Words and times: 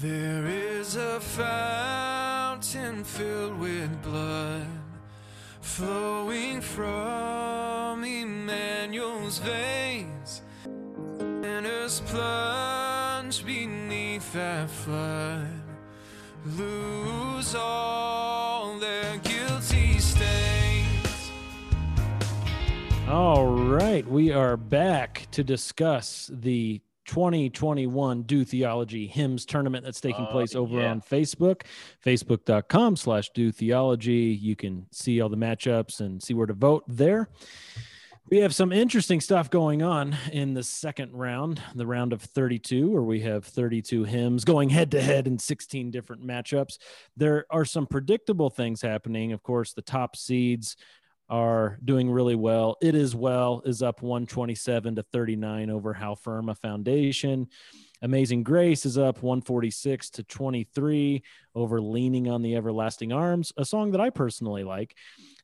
There 0.00 0.46
is 0.46 0.96
a 0.96 1.20
fountain 1.20 3.04
filled 3.04 3.58
with 3.58 4.02
blood 4.02 4.66
flowing 5.60 6.62
from 6.62 8.02
Emmanuel's 8.02 9.40
veins. 9.40 10.40
Sinners 11.18 12.00
plunge 12.06 13.44
beneath 13.44 14.32
that 14.32 14.70
flood, 14.70 15.48
lose 16.46 17.54
all 17.54 18.78
their 18.78 19.18
guilty 19.18 19.98
stains. 19.98 21.30
All 23.06 23.44
right, 23.48 24.08
we 24.08 24.32
are 24.32 24.56
back 24.56 25.26
to 25.32 25.44
discuss 25.44 26.30
the 26.32 26.80
2021 27.10 28.22
Do 28.22 28.44
Theology 28.44 29.08
Hymns 29.08 29.44
Tournament 29.44 29.84
that's 29.84 30.00
taking 30.00 30.26
Oh, 30.28 30.30
place 30.30 30.54
over 30.54 30.80
yeah. 30.80 30.92
on 30.92 31.00
Facebook, 31.00 31.62
facebook.com 32.04 32.94
slash 32.94 33.30
Do 33.34 33.50
Theology. 33.50 34.38
You 34.40 34.54
can 34.54 34.86
see 34.92 35.20
all 35.20 35.28
the 35.28 35.36
matchups 35.36 35.98
and 36.00 36.22
see 36.22 36.34
where 36.34 36.46
to 36.46 36.54
vote 36.54 36.84
there. 36.86 37.28
We 38.30 38.38
have 38.38 38.54
some 38.54 38.70
interesting 38.70 39.20
stuff 39.20 39.50
going 39.50 39.82
on 39.82 40.16
in 40.30 40.54
the 40.54 40.62
second 40.62 41.12
round, 41.12 41.60
the 41.74 41.84
round 41.86 42.12
of 42.12 42.22
32, 42.22 42.88
where 42.88 43.02
we 43.02 43.18
have 43.22 43.44
32 43.44 44.04
hymns 44.04 44.44
going 44.44 44.68
head 44.68 44.92
to 44.92 45.02
head 45.02 45.26
in 45.26 45.36
16 45.36 45.90
different 45.90 46.24
matchups. 46.24 46.78
There 47.16 47.44
are 47.50 47.64
some 47.64 47.88
predictable 47.88 48.48
things 48.48 48.80
happening. 48.82 49.32
Of 49.32 49.42
course, 49.42 49.72
the 49.72 49.82
top 49.82 50.14
seeds 50.14 50.76
are 51.30 51.78
doing 51.84 52.10
really 52.10 52.34
well. 52.34 52.76
It 52.82 52.94
is 52.94 53.14
well 53.14 53.62
is 53.64 53.82
up 53.82 54.02
127 54.02 54.96
to 54.96 55.02
39 55.04 55.70
over 55.70 55.94
How 55.94 56.16
Firm 56.16 56.48
a 56.48 56.54
Foundation. 56.54 57.48
Amazing 58.02 58.42
Grace 58.42 58.84
is 58.84 58.98
up 58.98 59.22
146 59.22 60.10
to 60.10 60.22
23 60.24 61.22
over 61.54 61.80
Leaning 61.80 62.28
on 62.28 62.42
the 62.42 62.56
Everlasting 62.56 63.12
Arms, 63.12 63.52
a 63.56 63.64
song 63.64 63.92
that 63.92 64.00
I 64.00 64.10
personally 64.10 64.64
like. 64.64 64.96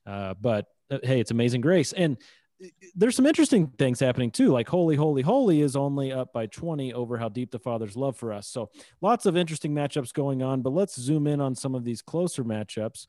Uh, 0.05 0.33
but 0.41 0.65
uh, 0.91 0.97
hey, 1.03 1.19
it's 1.19 1.31
Amazing 1.31 1.61
Grace. 1.61 1.93
And 1.93 2.17
uh, 2.63 2.67
there's 2.95 3.15
some 3.15 3.27
interesting 3.27 3.67
things 3.77 3.99
happening 3.99 4.31
too. 4.31 4.49
Like 4.49 4.67
Holy, 4.67 4.95
Holy, 4.95 5.21
Holy 5.21 5.61
is 5.61 5.75
only 5.75 6.11
up 6.11 6.33
by 6.33 6.47
20 6.47 6.93
over 6.93 7.17
How 7.17 7.29
Deep 7.29 7.51
the 7.51 7.59
Father's 7.59 7.95
Love 7.95 8.17
for 8.17 8.33
Us. 8.33 8.47
So 8.47 8.71
lots 9.01 9.25
of 9.25 9.37
interesting 9.37 9.73
matchups 9.73 10.11
going 10.11 10.41
on. 10.41 10.61
But 10.61 10.73
let's 10.73 10.99
zoom 10.99 11.27
in 11.27 11.39
on 11.39 11.55
some 11.55 11.75
of 11.75 11.85
these 11.85 12.01
closer 12.01 12.43
matchups. 12.43 13.05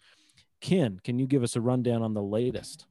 Ken, 0.61 1.01
can 1.03 1.19
you 1.19 1.27
give 1.27 1.43
us 1.43 1.57
a 1.57 1.61
rundown 1.61 2.03
on 2.03 2.15
the 2.15 2.23
latest? 2.23 2.87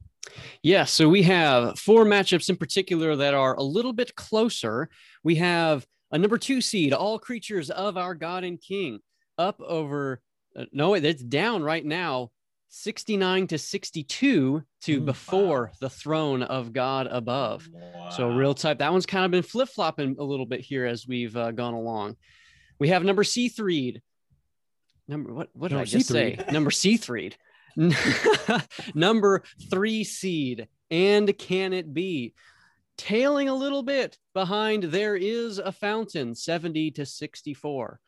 Yeah, 0.62 0.84
so 0.84 1.08
we 1.08 1.22
have 1.22 1.78
four 1.78 2.04
matchups 2.04 2.50
in 2.50 2.56
particular 2.56 3.16
that 3.16 3.34
are 3.34 3.54
a 3.54 3.62
little 3.62 3.92
bit 3.92 4.14
closer. 4.14 4.88
We 5.24 5.36
have 5.36 5.86
a 6.10 6.18
number 6.18 6.38
two 6.38 6.60
seed, 6.60 6.92
All 6.92 7.18
Creatures 7.18 7.70
of 7.70 7.96
Our 7.96 8.14
God 8.14 8.44
and 8.44 8.60
King, 8.60 9.00
up 9.38 9.60
over, 9.60 10.20
uh, 10.56 10.64
no, 10.72 10.94
it's 10.94 11.22
down 11.22 11.62
right 11.62 11.84
now, 11.84 12.30
69 12.70 13.46
to 13.48 13.58
62 13.58 14.62
to 14.82 15.00
Mm. 15.00 15.04
Before 15.06 15.72
the 15.80 15.88
Throne 15.88 16.42
of 16.42 16.72
God 16.74 17.06
Above. 17.10 17.66
So 18.14 18.28
real 18.28 18.54
type. 18.54 18.78
That 18.78 18.92
one's 18.92 19.06
kind 19.06 19.24
of 19.24 19.30
been 19.30 19.42
flip 19.42 19.68
flopping 19.70 20.16
a 20.18 20.24
little 20.24 20.44
bit 20.46 20.60
here 20.60 20.84
as 20.84 21.06
we've 21.06 21.34
uh, 21.34 21.52
gone 21.52 21.72
along. 21.74 22.16
We 22.78 22.88
have 22.88 23.02
number 23.04 23.24
C 23.24 23.48
three. 23.48 24.02
Number 25.08 25.32
what? 25.32 25.48
What 25.54 25.68
did 25.68 25.76
Number 25.76 25.82
I 25.82 25.86
just 25.86 26.08
say? 26.08 26.36
C3. 26.38 26.52
Number 26.52 26.70
C 26.70 26.96
three. 26.98 27.32
number 28.94 29.42
three 29.70 30.04
seed. 30.04 30.68
And 30.90 31.36
can 31.38 31.72
it 31.72 31.92
be? 31.92 32.34
Tailing 32.96 33.48
a 33.48 33.54
little 33.54 33.84
bit 33.84 34.18
behind, 34.34 34.84
there 34.84 35.14
is 35.14 35.58
a 35.58 35.70
fountain, 35.70 36.34
70 36.34 36.90
to 36.92 37.06
64. 37.06 38.00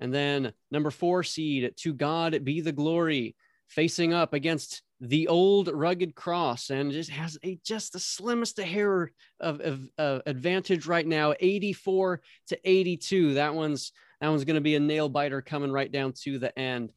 And 0.00 0.12
then 0.12 0.52
number 0.70 0.90
four 0.90 1.22
seed, 1.22 1.72
to 1.78 1.94
God 1.94 2.44
be 2.44 2.60
the 2.60 2.72
glory, 2.72 3.36
facing 3.68 4.12
up 4.12 4.34
against 4.34 4.82
the 5.00 5.28
old 5.28 5.68
rugged 5.68 6.14
cross 6.14 6.70
and 6.70 6.92
just 6.92 7.10
has 7.10 7.36
a 7.42 7.58
just 7.64 7.92
the 7.92 7.98
slimmest 7.98 8.58
of 8.58 8.64
hair 8.64 9.10
of, 9.40 9.60
of, 9.60 9.88
of 9.98 10.22
advantage 10.24 10.86
right 10.86 11.06
now 11.06 11.34
84 11.40 12.22
to 12.48 12.58
82 12.64 13.34
that 13.34 13.54
one's 13.54 13.92
that 14.20 14.28
one's 14.28 14.44
going 14.44 14.54
to 14.54 14.62
be 14.62 14.76
a 14.76 14.80
nail 14.80 15.08
biter 15.08 15.42
coming 15.42 15.72
right 15.72 15.90
down 15.90 16.12
to 16.22 16.38
the 16.38 16.56
end 16.58 16.92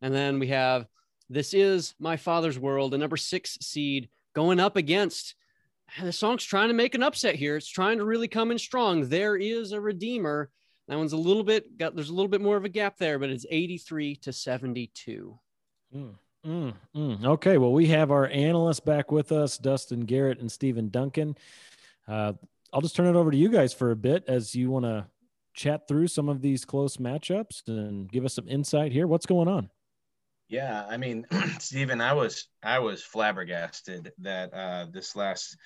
and 0.00 0.12
then 0.14 0.38
we 0.38 0.48
have 0.48 0.86
this 1.32 1.54
is 1.54 1.94
my 1.98 2.16
father's 2.16 2.58
world 2.58 2.94
a 2.94 2.98
number 2.98 3.16
six 3.16 3.58
seed 3.60 4.08
going 4.34 4.60
up 4.60 4.76
against 4.76 5.34
the 6.00 6.12
song's 6.12 6.44
trying 6.44 6.68
to 6.68 6.74
make 6.74 6.94
an 6.94 7.02
upset 7.02 7.34
here 7.34 7.56
it's 7.56 7.68
trying 7.68 7.98
to 7.98 8.04
really 8.04 8.28
come 8.28 8.50
in 8.50 8.58
strong 8.58 9.08
there 9.08 9.36
is 9.36 9.72
a 9.72 9.80
redeemer 9.80 10.50
that 10.88 10.98
one's 10.98 11.12
a 11.12 11.16
little 11.16 11.44
bit 11.44 11.76
got 11.78 11.94
there's 11.94 12.10
a 12.10 12.14
little 12.14 12.28
bit 12.28 12.40
more 12.40 12.56
of 12.56 12.64
a 12.64 12.68
gap 12.68 12.96
there 12.98 13.18
but 13.18 13.30
it's 13.30 13.46
83 13.50 14.16
to 14.16 14.32
72 14.32 15.38
Mm, 15.94 16.14
mm, 16.46 16.74
mm. 16.96 17.24
Okay, 17.24 17.58
well, 17.58 17.72
we 17.72 17.86
have 17.88 18.10
our 18.10 18.26
analysts 18.26 18.80
back 18.80 19.12
with 19.12 19.32
us, 19.32 19.58
Dustin 19.58 20.00
Garrett 20.00 20.40
and 20.40 20.50
Stephen 20.50 20.88
Duncan. 20.88 21.36
Uh, 22.08 22.32
I'll 22.72 22.80
just 22.80 22.96
turn 22.96 23.14
it 23.14 23.18
over 23.18 23.30
to 23.30 23.36
you 23.36 23.50
guys 23.50 23.74
for 23.74 23.90
a 23.90 23.96
bit 23.96 24.24
as 24.26 24.54
you 24.54 24.70
want 24.70 24.86
to 24.86 25.06
chat 25.54 25.86
through 25.86 26.06
some 26.08 26.28
of 26.30 26.40
these 26.40 26.64
close 26.64 26.96
matchups 26.96 27.68
and 27.68 28.10
give 28.10 28.24
us 28.24 28.34
some 28.34 28.48
insight 28.48 28.92
here. 28.92 29.06
What's 29.06 29.26
going 29.26 29.48
on? 29.48 29.68
Yeah, 30.52 30.84
I 30.86 30.98
mean, 30.98 31.24
Stephen, 31.60 32.02
I 32.02 32.12
was 32.12 32.46
I 32.62 32.80
was 32.80 33.02
flabbergasted 33.02 34.12
that 34.18 34.52
uh, 34.52 34.84
this 34.92 35.16
last 35.16 35.56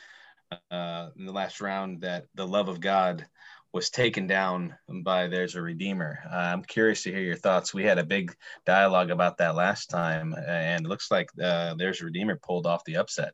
uh, 0.70 1.08
in 1.18 1.26
the 1.26 1.32
last 1.32 1.60
round 1.60 2.02
that 2.02 2.26
the 2.36 2.46
love 2.46 2.68
of 2.68 2.80
God 2.80 3.26
was 3.72 3.90
taken 3.90 4.28
down 4.28 4.76
by 5.02 5.26
There's 5.26 5.56
a 5.56 5.60
Redeemer. 5.60 6.20
Uh, 6.24 6.36
I'm 6.36 6.62
curious 6.62 7.02
to 7.02 7.10
hear 7.10 7.20
your 7.20 7.34
thoughts. 7.34 7.74
We 7.74 7.82
had 7.82 7.98
a 7.98 8.04
big 8.04 8.32
dialogue 8.64 9.10
about 9.10 9.38
that 9.38 9.56
last 9.56 9.90
time, 9.90 10.32
and 10.34 10.86
it 10.86 10.88
looks 10.88 11.10
like 11.10 11.30
uh, 11.42 11.74
There's 11.74 12.00
a 12.00 12.04
Redeemer 12.04 12.38
pulled 12.40 12.64
off 12.68 12.84
the 12.84 12.98
upset. 12.98 13.32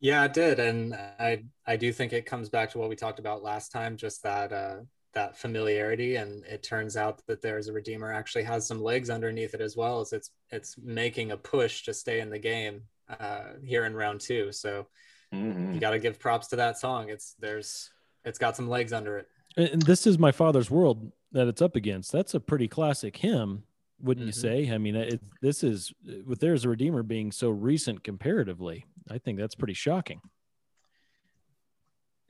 Yeah, 0.00 0.22
it 0.26 0.34
did, 0.34 0.60
and 0.60 0.94
I 0.94 1.44
I 1.66 1.76
do 1.76 1.94
think 1.94 2.12
it 2.12 2.26
comes 2.26 2.50
back 2.50 2.72
to 2.72 2.78
what 2.78 2.90
we 2.90 2.94
talked 2.94 3.20
about 3.20 3.42
last 3.42 3.72
time, 3.72 3.96
just 3.96 4.22
that 4.22 4.52
uh, 4.52 4.80
that 5.14 5.36
familiarity, 5.36 6.16
and 6.16 6.44
it 6.44 6.62
turns 6.62 6.96
out 6.96 7.22
that 7.26 7.40
there's 7.42 7.68
a 7.68 7.72
redeemer 7.72 8.12
actually 8.12 8.44
has 8.44 8.66
some 8.66 8.82
legs 8.82 9.10
underneath 9.10 9.54
it 9.54 9.60
as 9.60 9.76
well 9.76 10.00
as 10.00 10.12
it's 10.12 10.30
it's 10.50 10.76
making 10.78 11.30
a 11.32 11.36
push 11.36 11.82
to 11.84 11.94
stay 11.94 12.20
in 12.20 12.30
the 12.30 12.38
game 12.38 12.82
uh, 13.20 13.54
here 13.64 13.84
in 13.86 13.94
round 13.94 14.20
two. 14.20 14.52
So 14.52 14.86
Mhm. 15.32 15.74
you 15.74 15.80
got 15.80 15.90
to 15.90 15.98
give 15.98 16.18
props 16.18 16.48
to 16.48 16.56
that 16.56 16.78
song. 16.78 17.08
It's 17.10 17.34
there's 17.38 17.90
it's 18.24 18.38
got 18.38 18.56
some 18.56 18.68
legs 18.68 18.92
under 18.92 19.18
it. 19.18 19.28
And 19.56 19.82
this 19.82 20.06
is 20.06 20.18
my 20.18 20.32
father's 20.32 20.70
world 20.70 21.10
that 21.32 21.48
it's 21.48 21.62
up 21.62 21.76
against. 21.76 22.12
That's 22.12 22.34
a 22.34 22.40
pretty 22.40 22.68
classic 22.68 23.16
hymn, 23.16 23.64
wouldn't 24.00 24.26
you 24.26 24.32
Mhm. 24.32 24.36
say? 24.36 24.70
I 24.72 24.78
mean, 24.78 24.96
it, 24.96 25.20
this 25.42 25.62
is 25.64 25.92
with 26.26 26.40
There's 26.40 26.64
a 26.64 26.68
Redeemer 26.68 27.02
being 27.02 27.32
so 27.32 27.50
recent 27.50 28.04
comparatively. 28.04 28.86
I 29.10 29.18
think 29.18 29.38
that's 29.38 29.54
pretty 29.54 29.74
shocking. 29.74 30.20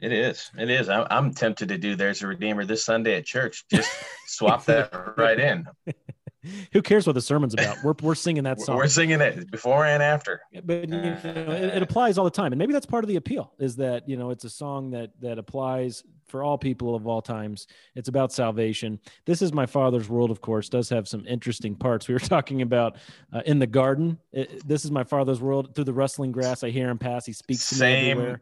It 0.00 0.12
is. 0.12 0.50
It 0.56 0.70
is. 0.70 0.88
I'm, 0.88 1.06
I'm 1.10 1.34
tempted 1.34 1.68
to 1.70 1.78
do 1.78 1.96
There's 1.96 2.22
a 2.22 2.26
Redeemer 2.28 2.64
this 2.64 2.84
Sunday 2.84 3.16
at 3.16 3.26
church. 3.26 3.64
Just 3.70 3.90
swap 4.26 4.64
that 4.66 4.92
right 5.16 5.38
in. 5.38 5.66
Who 6.72 6.82
cares 6.82 7.04
what 7.06 7.14
the 7.14 7.20
sermon's 7.20 7.52
about? 7.52 7.82
We're, 7.82 7.94
we're 8.00 8.14
singing 8.14 8.44
that 8.44 8.60
song. 8.60 8.76
We're 8.76 8.86
singing 8.86 9.20
it 9.20 9.50
before 9.50 9.84
and 9.84 10.00
after. 10.02 10.40
but 10.64 10.80
you 10.82 10.86
know, 10.86 11.18
it, 11.24 11.76
it 11.76 11.82
applies 11.82 12.16
all 12.16 12.24
the 12.24 12.30
time 12.30 12.52
and 12.52 12.58
maybe 12.58 12.72
that's 12.72 12.86
part 12.86 13.02
of 13.02 13.08
the 13.08 13.16
appeal 13.16 13.52
is 13.58 13.76
that 13.76 14.08
you 14.08 14.16
know 14.16 14.30
it's 14.30 14.44
a 14.44 14.50
song 14.50 14.90
that 14.92 15.10
that 15.20 15.38
applies 15.38 16.04
for 16.28 16.44
all 16.44 16.56
people 16.56 16.94
of 16.94 17.06
all 17.08 17.20
times 17.22 17.66
it's 17.96 18.08
about 18.08 18.32
salvation 18.32 19.00
this 19.26 19.42
is 19.42 19.52
my 19.52 19.66
father's 19.66 20.08
world 20.08 20.30
of 20.30 20.40
course 20.40 20.68
does 20.68 20.88
have 20.88 21.08
some 21.08 21.26
interesting 21.26 21.74
parts 21.74 22.06
we 22.06 22.14
were 22.14 22.20
talking 22.20 22.62
about 22.62 22.96
uh, 23.32 23.40
in 23.46 23.58
the 23.58 23.66
garden 23.66 24.18
It- 24.32 24.66
this 24.66 24.84
is 24.84 24.90
my 24.90 25.04
father's 25.04 25.40
world 25.40 25.74
through 25.74 25.84
the 25.84 25.92
rustling 25.92 26.30
grass 26.32 26.62
i 26.62 26.70
hear 26.70 26.88
him 26.88 26.98
pass 26.98 27.26
he 27.26 27.32
speaks 27.32 27.68
to 27.70 27.74
me 27.76 27.78
Same 27.78 28.10
everywhere 28.18 28.40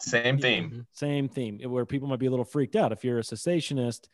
Same 0.00 0.38
theme. 0.38 0.86
same 0.92 1.28
theme 1.28 1.58
where 1.70 1.84
people 1.86 2.08
might 2.08 2.18
be 2.20 2.26
a 2.26 2.30
little 2.30 2.44
freaked 2.44 2.76
out 2.76 2.92
if 2.92 3.02
you're 3.04 3.18
a 3.18 3.22
cessationist 3.22 4.08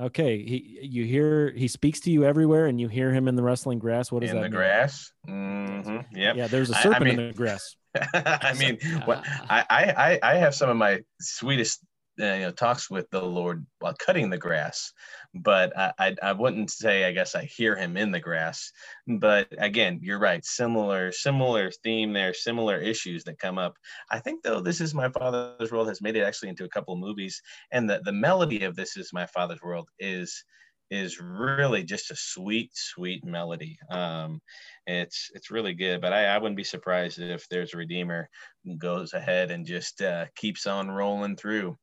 okay 0.00 0.42
he 0.42 0.78
you 0.82 1.04
hear 1.04 1.52
he 1.52 1.68
speaks 1.68 2.00
to 2.00 2.10
you 2.10 2.24
everywhere 2.24 2.66
and 2.66 2.80
you 2.80 2.88
hear 2.88 3.12
him 3.12 3.28
in 3.28 3.34
the 3.36 3.42
rustling 3.42 3.78
grass 3.78 4.10
What 4.12 4.22
is 4.24 4.30
does 4.30 4.36
In 4.36 4.42
that 4.42 4.42
the 4.42 4.48
mean? 4.50 4.56
grass. 4.58 5.12
hmm 5.26 5.98
Yep. 6.12 6.36
yeah 6.36 6.46
there's 6.48 6.70
a 6.70 6.74
serpent 6.74 7.04
mean- 7.04 7.20
in 7.20 7.28
the 7.28 7.34
grass 7.34 7.76
I 8.14 8.54
mean, 8.58 8.78
what 9.04 9.22
I, 9.50 9.64
I 9.68 9.82
I 10.12 10.18
I 10.22 10.34
have 10.36 10.54
some 10.54 10.70
of 10.70 10.76
my 10.78 11.00
sweetest 11.20 11.80
uh, 12.20 12.24
you 12.24 12.40
know 12.40 12.50
talks 12.50 12.90
with 12.90 13.08
the 13.10 13.22
Lord 13.22 13.66
while 13.80 13.94
cutting 13.94 14.30
the 14.30 14.38
grass, 14.38 14.92
but 15.34 15.76
I, 15.76 15.92
I 15.98 16.16
I 16.22 16.32
wouldn't 16.32 16.70
say 16.70 17.04
I 17.04 17.12
guess 17.12 17.34
I 17.34 17.44
hear 17.44 17.76
Him 17.76 17.96
in 17.96 18.10
the 18.10 18.20
grass. 18.20 18.70
But 19.06 19.48
again, 19.58 20.00
you're 20.02 20.18
right. 20.18 20.44
Similar 20.44 21.12
similar 21.12 21.70
theme 21.84 22.12
there, 22.12 22.34
similar 22.34 22.78
issues 22.78 23.24
that 23.24 23.38
come 23.38 23.58
up. 23.58 23.74
I 24.10 24.18
think 24.18 24.42
though, 24.42 24.60
this 24.60 24.80
is 24.80 24.94
my 24.94 25.08
Father's 25.10 25.72
World 25.72 25.88
has 25.88 26.02
made 26.02 26.16
it 26.16 26.22
actually 26.22 26.50
into 26.50 26.64
a 26.64 26.70
couple 26.70 26.94
of 26.94 27.00
movies, 27.00 27.40
and 27.72 27.88
the 27.88 28.00
the 28.04 28.12
melody 28.12 28.64
of 28.64 28.76
this 28.76 28.96
is 28.96 29.12
my 29.12 29.26
Father's 29.26 29.62
World 29.62 29.88
is 29.98 30.44
is 30.92 31.18
really 31.20 31.82
just 31.82 32.10
a 32.10 32.16
sweet, 32.16 32.70
sweet 32.74 33.24
melody. 33.24 33.78
Um, 33.90 34.40
it's 34.86 35.30
it's 35.34 35.50
really 35.50 35.72
good, 35.72 36.02
but 36.02 36.12
I, 36.12 36.26
I 36.26 36.38
wouldn't 36.38 36.56
be 36.56 36.64
surprised 36.64 37.18
if 37.18 37.48
there's 37.48 37.72
a 37.72 37.78
redeemer 37.78 38.28
goes 38.78 39.14
ahead 39.14 39.50
and 39.50 39.66
just 39.66 40.02
uh, 40.02 40.26
keeps 40.36 40.66
on 40.66 40.90
rolling 40.90 41.36
through. 41.36 41.76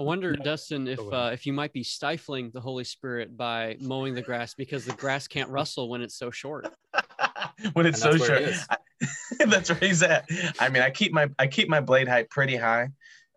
I 0.00 0.02
wonder, 0.02 0.34
Dustin, 0.34 0.88
if 0.88 0.98
uh, 0.98 1.28
if 1.30 1.44
you 1.44 1.52
might 1.52 1.74
be 1.74 1.82
stifling 1.82 2.50
the 2.54 2.60
Holy 2.60 2.84
Spirit 2.84 3.36
by 3.36 3.76
mowing 3.82 4.14
the 4.14 4.22
grass 4.22 4.54
because 4.54 4.86
the 4.86 4.94
grass 4.94 5.28
can't 5.28 5.50
rustle 5.50 5.90
when 5.90 6.00
it's 6.00 6.14
so 6.14 6.30
short. 6.30 6.72
when 7.74 7.84
it's 7.84 8.00
so 8.00 8.16
short. 8.16 8.30
it. 8.30 8.56
I- 8.70 8.78
that's 9.46 9.68
where 9.68 9.78
he's 9.78 10.02
at. 10.02 10.26
I 10.58 10.70
mean, 10.70 10.82
I 10.82 10.88
keep 10.88 11.12
my 11.12 11.28
I 11.38 11.48
keep 11.48 11.68
my 11.68 11.82
blade 11.82 12.08
height 12.08 12.30
pretty 12.30 12.56
high, 12.56 12.88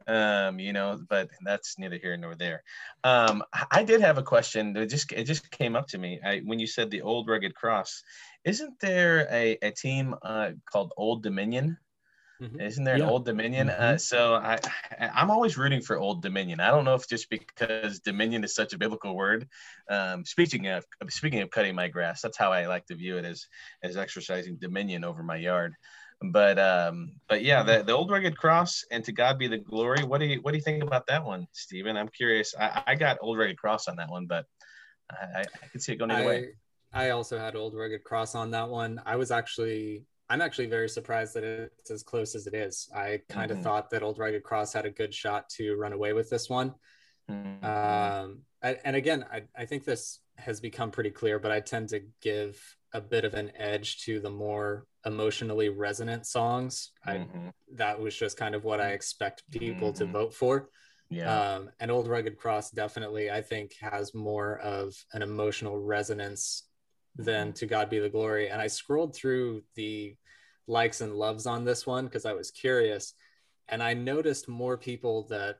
um, 0.07 0.57
you 0.57 0.71
know, 0.71 1.01
but 1.10 1.30
that's 1.44 1.77
neither 1.77 1.98
here 1.98 2.15
nor 2.15 2.33
there. 2.33 2.63
Um, 3.04 3.44
I- 3.71 3.83
did 3.83 4.00
have 4.00 4.18
a 4.18 4.24
question. 4.24 4.77
It 4.77 4.86
just 4.86 5.12
it 5.12 5.25
just 5.25 5.51
came 5.51 5.75
up 5.75 5.88
to 5.88 5.98
me. 5.98 6.21
I, 6.25 6.39
when 6.45 6.59
you 6.59 6.68
said 6.68 6.92
the 6.92 7.01
old 7.01 7.27
rugged 7.27 7.56
cross, 7.56 8.01
isn't 8.45 8.80
there 8.80 9.27
a, 9.30 9.57
a 9.62 9.71
team 9.71 10.16
uh, 10.21 10.51
called 10.71 10.94
Old 10.95 11.24
Dominion? 11.24 11.77
Mhm. 12.44 12.62
Isn't 12.62 12.84
there 12.84 12.98
Yeah. 12.98 13.06
an 13.06 13.10
Old 13.10 13.25
Dominion? 13.25 13.69
Uh, 13.69 13.98
so 13.98 14.36
I 14.36 14.60
I- 15.00 15.12
I'm 15.13 15.31
always 15.31 15.57
rooting 15.57 15.81
for 15.81 15.98
Old 15.98 16.22
Dominion. 16.22 16.60
I 16.60 16.72
don't 16.72 16.84
know 16.86 16.95
if 16.95 17.07
just 17.07 17.30
because 17.30 18.00
Dominion 18.01 18.44
is 18.44 18.54
such 18.54 18.74
a 18.74 18.78
biblical 18.78 19.16
word. 19.16 19.48
Um, 19.90 20.25
speaking 20.25 20.68
of 20.68 20.86
speaking 21.10 21.42
of 21.42 21.50
cutting 21.50 21.75
my 21.75 21.88
grass, 21.88 22.22
that's 22.22 22.38
how 22.38 22.51
I 22.51 22.68
like 22.68 22.86
to 22.88 22.95
view 22.95 23.18
it 23.18 23.25
as 23.25 23.48
as 23.81 23.98
exercising 23.98 24.57
dominion 24.57 25.04
over 25.04 25.24
my 25.24 25.38
yard. 25.38 25.74
But 26.22 26.60
um, 26.60 27.13
but 27.28 27.44
yeah, 27.44 27.63
the, 27.63 27.84
the 27.84 27.94
old 27.94 28.12
rugged 28.12 28.38
cross 28.38 28.84
and 28.92 29.04
to 29.06 29.12
God 29.12 29.38
be 29.38 29.48
the 29.48 29.57
glory. 29.57 30.04
What 30.04 30.19
do 30.19 30.25
you 30.25 30.42
what 30.42 30.51
do 30.51 30.57
you 30.57 30.63
think 30.63 30.84
about 30.84 31.07
that 31.07 31.24
one, 31.24 31.48
Stephen? 31.54 31.98
I'm 31.98 32.10
curious. 32.10 32.54
I, 32.60 32.84
I 32.88 32.95
got 32.95 33.18
old 33.22 33.38
rugged 33.38 33.57
cross 33.57 33.88
on 33.88 33.95
that 33.98 34.10
one, 34.10 34.25
but 34.25 34.45
I, 35.12 35.40
I, 35.40 35.42
I 35.42 35.68
could 35.72 35.81
see 35.81 35.94
it 35.94 35.98
going 35.98 36.12
either 36.12 36.28
way. 36.28 36.50
I, 36.94 37.07
I 37.07 37.10
also 37.12 37.38
had 37.38 37.56
old 37.56 37.74
rugged 37.74 38.04
cross 38.04 38.36
on 38.36 38.51
that 38.51 38.69
one. 38.69 39.01
I 39.06 39.16
was 39.16 39.31
actually 39.31 40.06
I'm 40.29 40.41
actually 40.41 40.67
very 40.67 40.89
surprised 40.89 41.35
that 41.35 41.43
it's 41.43 41.91
as 41.91 42.03
close 42.03 42.33
as 42.35 42.47
it 42.47 42.53
is. 42.53 42.89
I 42.95 43.21
kind 43.29 43.51
of 43.51 43.57
Mhm. 43.57 43.63
thought 43.63 43.89
that 43.89 44.03
old 44.03 44.17
rugged 44.17 44.43
cross 44.43 44.73
had 44.73 44.85
a 44.85 44.91
good 44.91 45.13
shot 45.13 45.49
to 45.51 45.75
run 45.75 45.93
away 45.93 46.13
with 46.13 46.29
this 46.29 46.49
one. 46.49 46.75
Mhm. 47.29 47.63
Um, 47.63 48.45
I, 48.61 48.79
and 48.85 48.95
again, 48.95 49.25
I, 49.31 49.43
I 49.55 49.65
think 49.65 49.83
this 49.83 50.19
has 50.37 50.59
become 50.59 50.91
pretty 50.91 51.11
clear, 51.11 51.39
but 51.39 51.51
I 51.51 51.59
tend 51.59 51.89
to 51.89 52.01
give 52.21 52.77
a 52.93 53.01
bit 53.01 53.25
of 53.25 53.33
an 53.33 53.51
edge 53.55 54.03
to 54.05 54.19
the 54.19 54.29
more 54.29 54.87
emotionally 55.05 55.69
resonant 55.69 56.25
songs. 56.25 56.91
I, 57.05 57.17
Mhm. 57.17 57.53
that 57.73 57.99
was 57.99 58.15
just 58.15 58.37
kind 58.37 58.55
of 58.55 58.63
what 58.63 58.79
I 58.79 58.91
expect 58.91 59.49
people 59.51 59.91
to 59.93 60.05
Mhm. 60.05 60.11
vote 60.11 60.33
for. 60.33 60.69
Yeah. 61.09 61.55
Um, 61.55 61.71
and 61.79 61.91
Old 61.91 62.07
Rugged 62.07 62.37
Cross 62.37 62.71
definitely, 62.71 63.29
I 63.29 63.41
think, 63.41 63.73
has 63.75 64.13
more 64.13 64.57
of 64.59 64.95
an 65.13 65.21
emotional 65.21 65.77
resonance 65.77 66.63
than 67.15 67.48
Mm-hmm. 67.50 67.54
To 67.54 67.65
God 67.65 67.89
Be 67.89 68.00
the 68.00 68.10
Glory. 68.10 68.50
And 68.50 68.62
I 68.62 68.68
scrolled 68.68 69.15
through 69.15 69.63
the 69.75 70.15
likes 70.68 71.01
and 71.01 71.15
loves 71.15 71.45
on 71.45 71.65
this 71.65 71.86
one 71.86 72.06
because 72.06 72.25
I 72.25 72.33
was 72.33 72.51
curious. 72.51 73.13
And 73.69 73.81
I 73.83 73.94
noticed 73.94 74.48
more 74.48 74.77
people 74.77 75.27
that 75.27 75.57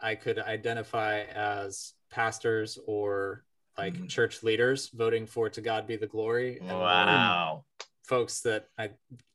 I 0.00 0.14
could 0.14 0.38
identify 0.38 1.20
as 1.22 1.92
pastors 2.10 2.78
or 2.86 3.44
like 3.78 3.94
Mhm. 3.94 4.08
church 4.08 4.42
leaders 4.42 4.88
voting 4.88 5.26
for 5.26 5.48
To 5.50 5.60
God 5.60 5.86
Be 5.86 5.96
the 5.96 6.06
Glory. 6.06 6.58
and 6.58 6.68
more 6.68 6.80
wow. 6.80 7.64
folks 8.04 8.40
that 8.42 8.68
I 8.78 8.90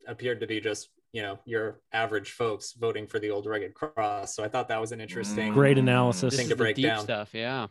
appeared 0.08 0.40
to 0.40 0.48
be 0.48 0.60
just, 0.62 0.90
you 1.12 1.22
know, 1.22 1.40
your 1.46 1.82
average 1.92 2.32
folks 2.32 2.74
voting 2.74 3.06
for 3.08 3.20
the 3.20 3.30
Old 3.32 3.46
Rugged 3.46 3.74
Cross. 3.74 4.36
So 4.36 4.44
I 4.44 4.48
thought 4.48 4.68
that 4.70 4.80
was 4.82 4.92
an 4.94 5.02
interesting. 5.02 5.52
Great 5.54 5.78
analysis. 5.78 6.22
This 6.32 6.36
Thing 6.40 6.46
is 6.46 6.50
to 6.52 6.56
break 6.56 6.76
deep 6.76 6.86
down. 6.86 7.04
stuff. 7.04 7.34
Yeah. 7.34 7.68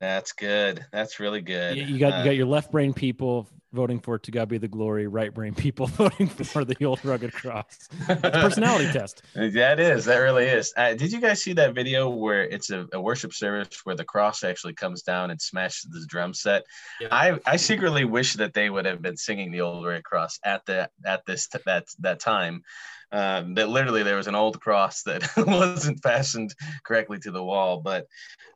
That's 0.00 0.32
good. 0.32 0.84
That's 0.92 1.20
really 1.20 1.40
good. 1.40 1.76
You 1.76 1.84
you 1.84 1.98
got 1.98 2.12
Uh, 2.12 2.18
you 2.18 2.24
got 2.24 2.36
your 2.36 2.46
left 2.46 2.70
brain 2.72 2.92
people 2.92 3.48
voting 3.72 4.00
for 4.00 4.18
"To 4.18 4.30
God 4.30 4.48
Be 4.48 4.58
the 4.58 4.68
Glory," 4.68 5.06
right 5.06 5.32
brain 5.32 5.54
people 5.54 5.86
voting 6.02 6.28
for 6.28 6.64
the 6.64 6.84
old 6.84 7.04
rugged 7.04 7.32
cross. 7.32 7.88
It's 8.08 8.24
a 8.24 8.30
personality 8.30 8.90
test. 8.92 9.22
That 9.34 9.80
is, 9.80 10.04
that 10.04 10.18
really 10.18 10.46
is. 10.46 10.72
Uh, 10.76 10.94
did 10.94 11.12
you 11.12 11.20
guys 11.20 11.42
see 11.42 11.52
that 11.54 11.74
video 11.74 12.10
where 12.10 12.42
it's 12.42 12.70
a, 12.70 12.86
a 12.92 13.00
worship 13.00 13.32
service 13.32 13.80
where 13.84 13.96
the 13.96 14.04
cross 14.04 14.44
actually 14.44 14.74
comes 14.74 15.02
down 15.02 15.30
and 15.30 15.40
smashes 15.40 15.88
the 15.90 16.04
drum 16.06 16.34
set? 16.34 16.64
Yeah. 17.00 17.08
I, 17.10 17.38
I 17.46 17.56
secretly 17.56 18.04
wish 18.04 18.34
that 18.34 18.52
they 18.52 18.70
would 18.70 18.86
have 18.86 19.00
been 19.00 19.16
singing 19.16 19.52
the 19.52 19.62
old 19.62 19.86
red 19.86 20.04
cross 20.04 20.38
at 20.44 20.66
the 20.66 20.90
at 21.04 21.24
this 21.26 21.48
that 21.64 21.86
that 22.00 22.20
time. 22.20 22.62
Um, 23.14 23.54
that 23.54 23.68
literally 23.68 24.02
there 24.02 24.16
was 24.16 24.26
an 24.26 24.34
old 24.34 24.60
cross 24.60 25.04
that 25.04 25.22
wasn't 25.36 26.02
fastened 26.02 26.52
correctly 26.84 27.18
to 27.20 27.30
the 27.30 27.42
wall. 27.42 27.80
But 27.80 28.08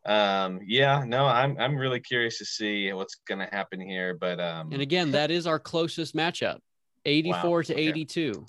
um, 0.05 0.59
yeah, 0.67 1.05
no, 1.07 1.27
I'm 1.27 1.57
I'm 1.61 1.77
really 1.77 2.01
curious 2.01 2.39
to 2.39 2.45
see 2.45 2.93
what's 2.93 3.15
going 3.29 3.39
to 3.39 3.47
happen 3.55 3.81
here. 3.81 4.15
But 4.15 4.41
um, 4.41 4.73
And 4.73 4.83
again, 4.83 5.13
that 5.13 5.31
is 5.31 5.47
our 5.47 5.61
closest 5.61 6.17
matchup 6.17 6.59
84 7.05 7.63
to 7.65 7.73
okay. 7.75 7.89
82. 7.89 8.47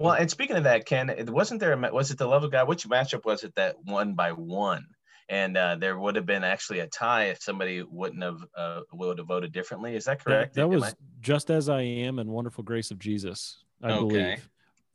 Well, 0.00 0.14
and 0.14 0.28
speaking 0.28 0.56
of 0.56 0.64
that, 0.64 0.86
Ken, 0.86 1.08
it- 1.08 1.30
wasn't 1.30 1.60
there? 1.60 1.72
A, 1.72 1.92
was 1.94 2.10
it 2.10 2.18
the 2.18 2.26
love 2.26 2.42
of 2.42 2.50
God? 2.50 2.66
Which 2.66 2.88
matchup 2.88 3.24
was 3.24 3.44
it 3.44 3.54
that 3.54 3.76
won 3.86 4.14
by 4.14 4.32
one? 4.32 4.84
And 5.28 5.56
uh, 5.56 5.76
there 5.76 5.96
would 5.98 6.16
have 6.16 6.26
been 6.26 6.42
actually 6.42 6.80
a 6.80 6.88
tie 6.88 7.26
if 7.26 7.40
somebody 7.42 7.82
wouldn't 7.82 8.22
have 8.24 8.40
uh, 8.56 8.80
would 8.92 9.18
have 9.18 9.28
voted 9.28 9.52
differently. 9.52 9.94
Is 9.94 10.06
that 10.06 10.18
That, 10.18 10.24
correct? 10.24 10.54
that 10.54 10.62
Am 10.62 10.70
was 10.70 10.82
I- 10.82 10.92
just 11.20 11.48
as 11.48 11.68
I 11.68 11.82
am 11.82 12.18
and 12.18 12.28
wonderful 12.30 12.64
grace 12.64 12.90
of 12.90 12.98
Jesus. 12.98 13.62
I 13.84 13.90
Okay. 13.92 13.98
believe. 14.08 14.48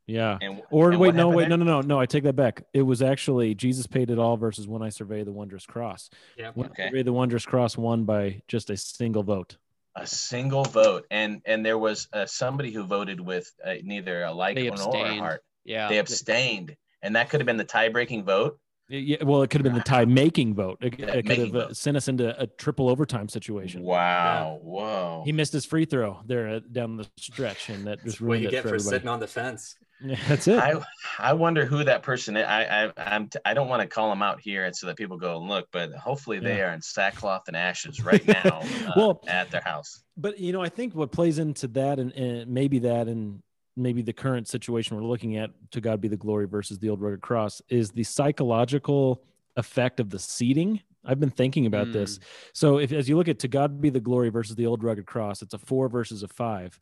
Yeah. 0.07 0.37
and, 0.41 0.61
Or 0.69 0.91
and 0.91 0.99
wait, 0.99 1.15
no, 1.15 1.29
wait, 1.29 1.43
there? 1.47 1.57
no, 1.57 1.63
no, 1.63 1.65
no, 1.65 1.81
no. 1.81 1.99
I 1.99 2.05
take 2.05 2.23
that 2.23 2.35
back. 2.35 2.63
It 2.73 2.81
was 2.81 3.01
actually 3.01 3.55
Jesus 3.55 3.87
paid 3.87 4.09
it 4.09 4.19
all 4.19 4.35
versus 4.37 4.67
when 4.67 4.81
I 4.81 4.89
survey 4.89 5.23
the 5.23 5.31
wondrous 5.31 5.65
cross. 5.65 6.09
Yeah. 6.37 6.51
When 6.53 6.69
I 6.77 6.87
survey 6.89 7.03
the 7.03 7.13
wondrous 7.13 7.45
cross 7.45 7.77
won 7.77 8.03
by 8.03 8.41
just 8.47 8.69
a 8.69 8.77
single 8.77 9.23
vote. 9.23 9.57
a 9.95 10.05
single 10.07 10.63
vote, 10.63 11.05
and 11.11 11.41
and 11.45 11.65
there 11.65 11.77
was 11.77 12.07
uh, 12.13 12.25
somebody 12.25 12.71
who 12.71 12.83
voted 12.83 13.19
with 13.21 13.51
uh, 13.63 13.75
neither 13.83 14.23
a 14.23 14.31
like 14.33 14.55
They 14.55 14.69
nor 14.69 14.95
a 14.95 15.17
heart. 15.17 15.43
Yeah. 15.63 15.87
They 15.87 15.99
abstained, 15.99 16.75
and 17.01 17.15
that 17.15 17.29
could 17.29 17.39
have 17.39 17.45
been 17.45 17.57
the 17.57 17.63
tie-breaking 17.63 18.25
vote. 18.25 18.59
Yeah, 18.89 19.23
well, 19.23 19.41
it 19.43 19.49
could 19.49 19.61
have 19.61 19.63
been 19.63 19.79
the 19.79 19.85
tie 19.85 20.03
making 20.03 20.55
vote. 20.55 20.79
It, 20.81 20.99
it 20.99 21.25
could 21.25 21.37
have 21.37 21.55
uh, 21.55 21.73
sent 21.73 21.95
us 21.95 22.09
into 22.09 22.39
a 22.39 22.47
triple 22.47 22.89
overtime 22.89 23.29
situation. 23.29 23.81
Wow! 23.81 24.59
Whoa! 24.61 25.21
He 25.25 25.31
missed 25.31 25.53
his 25.53 25.63
free 25.65 25.85
throw 25.85 26.19
there 26.25 26.47
at- 26.49 26.73
down 26.73 26.97
the 26.97 27.07
stretch, 27.17 27.69
and 27.69 27.87
that 27.87 28.03
just 28.03 28.19
ruined 28.19 28.29
What 28.29 28.41
you 28.41 28.47
it 28.49 28.51
get 28.51 28.63
for 28.63 28.69
for 28.69 28.79
sitting 28.79 29.07
on 29.07 29.21
the 29.21 29.27
fence. 29.27 29.77
Yeah, 30.03 30.17
that's 30.27 30.47
it. 30.47 30.59
I 30.59 30.73
I 31.17 31.33
wonder 31.33 31.65
who 31.65 31.83
that 31.85 32.03
person 32.03 32.35
is. 32.35 32.45
I 32.45 32.87
I 32.87 32.91
I'm 32.97 33.29
t- 33.29 33.39
I 33.45 33.53
don't 33.53 33.69
want 33.69 33.81
to 33.81 33.87
call 33.87 34.09
them 34.09 34.21
out 34.21 34.41
here, 34.41 34.65
and 34.65 34.75
so 34.75 34.87
that 34.87 34.97
people 34.97 35.17
go 35.17 35.37
and 35.39 35.47
look. 35.47 35.67
But 35.71 35.93
hopefully 35.93 36.39
they 36.39 36.61
are 36.61 36.73
in 36.73 36.81
sackcloth 36.81 37.43
and 37.47 37.55
ashes 37.55 38.03
right 38.03 38.25
now, 38.27 38.59
uh, 38.87 38.91
Well- 38.97 39.21
at 39.27 39.49
their 39.51 39.61
house. 39.61 40.03
but 40.17 40.37
you 40.39 40.51
know, 40.51 40.61
I 40.61 40.69
think 40.69 40.93
what 40.93 41.11
plays 41.11 41.39
into 41.39 41.67
that, 41.69 41.99
and, 41.99 42.11
and 42.13 42.47
maybe 42.51 42.79
that, 42.79 43.07
and 43.07 43.41
maybe 43.77 44.01
the 44.01 44.13
current 44.13 44.47
situation 44.47 44.95
we're 44.97 45.03
looking 45.03 45.37
at, 45.37 45.49
to 45.71 45.81
God 45.81 46.01
be 46.01 46.07
the 46.07 46.17
glory 46.17 46.47
versus 46.47 46.77
the 46.79 46.89
old 46.89 47.01
rugged 47.01 47.21
cross, 47.21 47.61
is 47.69 47.89
the 47.91 48.03
psychological 48.03 49.23
effect 49.55 49.99
of 49.99 50.09
the 50.09 50.19
seating. 50.19 50.81
I've 51.05 51.19
been 51.19 51.29
thinking 51.31 51.65
about 51.65 51.91
this. 51.91 52.19
So, 52.53 52.77
if 52.77 52.91
as 52.93 53.09
you 53.09 53.17
look 53.17 53.27
at 53.27 53.39
to 53.39 53.47
God 53.47 53.81
be 53.81 53.89
the 53.89 53.99
glory 53.99 54.29
versus 54.29 54.55
the 54.55 54.65
old 54.65 54.83
rugged 54.83 55.05
cross, 55.05 55.41
it's 55.41 55.53
a 55.53 55.57
four 55.57 55.89
versus 55.89 56.23
a 56.23 56.27
five. 56.27 56.79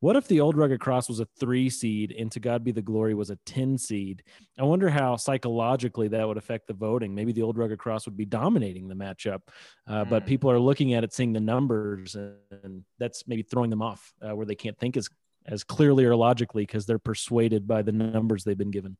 What 0.00 0.16
if 0.16 0.28
the 0.28 0.40
old 0.40 0.56
rugged 0.56 0.80
cross 0.80 1.08
was 1.08 1.20
a 1.20 1.24
three 1.38 1.70
seed 1.70 2.12
and 2.18 2.30
to 2.32 2.40
God 2.40 2.62
be 2.62 2.72
the 2.72 2.82
glory 2.82 3.14
was 3.14 3.30
a 3.30 3.36
10 3.46 3.78
seed? 3.78 4.22
I 4.58 4.64
wonder 4.64 4.90
how 4.90 5.16
psychologically 5.16 6.08
that 6.08 6.26
would 6.28 6.36
affect 6.36 6.66
the 6.66 6.74
voting. 6.74 7.14
Maybe 7.14 7.32
the 7.32 7.42
old 7.42 7.56
rugged 7.56 7.78
cross 7.78 8.04
would 8.04 8.16
be 8.16 8.26
dominating 8.26 8.88
the 8.88 8.94
matchup, 8.94 9.40
uh, 9.86 10.04
but 10.04 10.24
Mm. 10.24 10.26
people 10.26 10.50
are 10.50 10.58
looking 10.58 10.92
at 10.94 11.04
it, 11.04 11.12
seeing 11.14 11.32
the 11.32 11.40
numbers, 11.40 12.16
and, 12.16 12.34
and 12.62 12.84
that's 12.98 13.26
maybe 13.26 13.42
throwing 13.42 13.70
them 13.70 13.82
off 13.82 14.12
uh, 14.20 14.34
where 14.36 14.46
they 14.46 14.54
can't 14.54 14.78
think 14.78 14.96
as 14.96 15.08
as 15.46 15.62
clearly 15.62 16.06
or 16.06 16.16
logically 16.16 16.62
because 16.64 16.86
they're 16.86 16.98
persuaded 16.98 17.66
by 17.66 17.82
the 17.82 17.92
numbers 17.92 18.44
they've 18.44 18.56
been 18.56 18.70
given. 18.70 18.96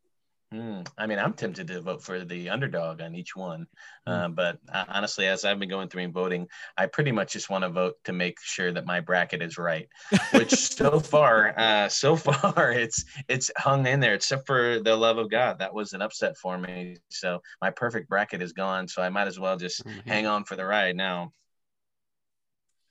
Hmm. 0.54 0.82
I 0.96 1.08
mean, 1.08 1.18
I'm 1.18 1.32
tempted 1.32 1.66
to 1.66 1.80
vote 1.80 2.00
for 2.00 2.24
the 2.24 2.48
underdog 2.48 3.00
on 3.00 3.16
each 3.16 3.34
one, 3.34 3.66
uh, 4.06 4.28
but 4.28 4.60
uh, 4.72 4.84
honestly, 4.86 5.26
as 5.26 5.44
I've 5.44 5.58
been 5.58 5.68
going 5.68 5.88
through 5.88 6.04
and 6.04 6.14
voting, 6.14 6.46
I 6.76 6.86
pretty 6.86 7.10
much 7.10 7.32
just 7.32 7.50
want 7.50 7.64
to 7.64 7.70
vote 7.70 7.96
to 8.04 8.12
make 8.12 8.38
sure 8.40 8.70
that 8.70 8.86
my 8.86 9.00
bracket 9.00 9.42
is 9.42 9.58
right. 9.58 9.88
Which 10.32 10.52
so 10.54 11.00
far, 11.00 11.58
uh, 11.58 11.88
so 11.88 12.14
far, 12.14 12.70
it's 12.72 13.04
it's 13.28 13.50
hung 13.56 13.84
in 13.88 13.98
there, 13.98 14.14
except 14.14 14.46
for 14.46 14.78
the 14.78 14.94
love 14.94 15.18
of 15.18 15.28
God. 15.28 15.58
That 15.58 15.74
was 15.74 15.92
an 15.92 16.02
upset 16.02 16.36
for 16.36 16.56
me. 16.56 16.98
So 17.08 17.40
my 17.60 17.70
perfect 17.70 18.08
bracket 18.08 18.40
is 18.40 18.52
gone. 18.52 18.86
So 18.86 19.02
I 19.02 19.08
might 19.08 19.26
as 19.26 19.40
well 19.40 19.56
just 19.56 19.84
Mhm. 19.84 20.06
hang 20.06 20.26
on 20.26 20.44
for 20.44 20.54
the 20.54 20.64
ride 20.64 20.94
now. 20.94 21.32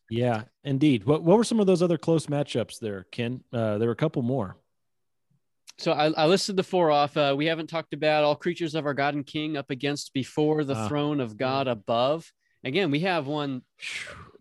Yeah, 0.10 0.44
indeed. 0.66 1.06
What 1.06 1.24
what 1.24 1.38
were 1.38 1.46
some 1.46 1.62
of 1.62 1.66
those 1.66 1.82
other 1.82 1.98
close 1.98 2.28
matchups 2.28 2.80
there, 2.80 3.06
Ken? 3.12 3.42
Uh, 3.54 3.78
there 3.78 3.88
were 3.88 3.94
a 3.94 3.96
couple 3.96 4.22
more. 4.22 4.58
So 5.78 5.92
I, 5.92 6.08
I 6.12 6.26
listed 6.28 6.56
the 6.56 6.64
four 6.64 6.92
off. 6.92 7.18
Uh, 7.18 7.34
we 7.36 7.46
haven't 7.48 7.68
talked 7.68 7.94
about 7.94 8.24
all 8.24 8.36
creatures 8.36 8.76
of 8.76 8.86
our 8.86 8.94
God 8.94 9.16
and 9.16 9.26
King 9.26 9.58
up 9.58 9.70
against 9.70 10.14
before 10.14 10.64
the 10.64 10.76
Ah. 10.76 10.88
throne 10.88 11.20
of 11.20 11.38
God 11.38 11.68
above. 11.68 12.32
Again, 12.64 12.92
we 12.92 13.00
have 13.02 13.28
one. 13.28 13.62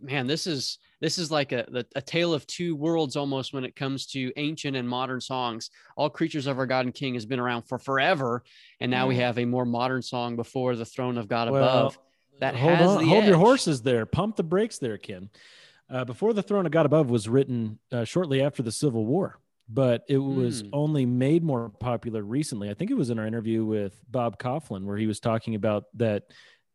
Man, 0.01 0.27
this 0.27 0.47
is 0.47 0.79
this 1.01 1.19
is 1.19 1.31
like 1.31 1.53
a 1.53 1.85
a 1.97 2.03
tale 2.03 2.35
of 2.35 2.47
two 2.47 2.77
worlds 2.77 3.17
almost 3.17 3.53
when 3.53 3.65
it 3.65 3.75
comes 3.75 4.07
to 4.09 4.33
ancient 4.37 4.77
and 4.77 4.89
modern 4.89 5.21
songs. 5.21 5.71
All 5.97 6.11
creatures 6.11 6.47
of 6.47 6.59
our 6.59 6.67
God 6.67 6.85
and 6.87 6.95
King 6.95 7.15
has 7.15 7.27
been 7.27 7.41
around 7.41 7.63
for 7.63 7.79
forever, 7.79 8.43
and 8.81 8.91
now 8.91 9.07
we 9.09 9.15
Mm. 9.17 9.21
have 9.21 9.39
a 9.39 9.45
more 9.45 9.65
modern 9.65 10.03
song 10.03 10.37
before 10.37 10.77
the 10.77 10.85
throne 10.85 11.19
of 11.19 11.29
God 11.29 11.51
Well, 11.51 11.65
above. 11.65 11.99
That 12.41 12.55
hold 12.57 12.79
has 12.79 12.91
on, 12.91 12.99
the 13.05 13.09
hold 13.09 13.25
your 13.25 13.37
horses 13.39 13.83
there. 13.83 14.05
Pump 14.07 14.37
the 14.37 14.43
brakes 14.43 14.79
there, 14.79 14.99
Ken. 14.99 15.31
Uh, 15.89 16.05
before 16.05 16.33
the 16.33 16.43
throne 16.43 16.67
of 16.67 16.73
God 16.73 16.87
above 16.87 17.11
was 17.11 17.29
written 17.29 17.79
uh, 17.93 18.05
shortly 18.05 18.41
after 18.43 18.63
the 18.63 18.73
Civil 18.73 19.05
War. 19.07 19.39
But 19.69 20.05
it 20.09 20.19
was 20.19 20.63
Hmm. 20.63 20.69
only 20.73 21.07
made 21.07 21.43
more 21.43 21.71
popular 21.71 22.23
recently. 22.23 22.69
I 22.71 22.75
think 22.75 22.91
it 22.91 22.97
was 22.97 23.11
in 23.11 23.19
our 23.19 23.27
interview 23.27 23.65
with 23.65 24.03
Bob 24.11 24.39
Kauflin 24.39 24.85
where 24.85 24.97
he 24.99 25.07
was 25.07 25.21
talking 25.21 25.55
about 25.55 25.85
that 25.95 26.25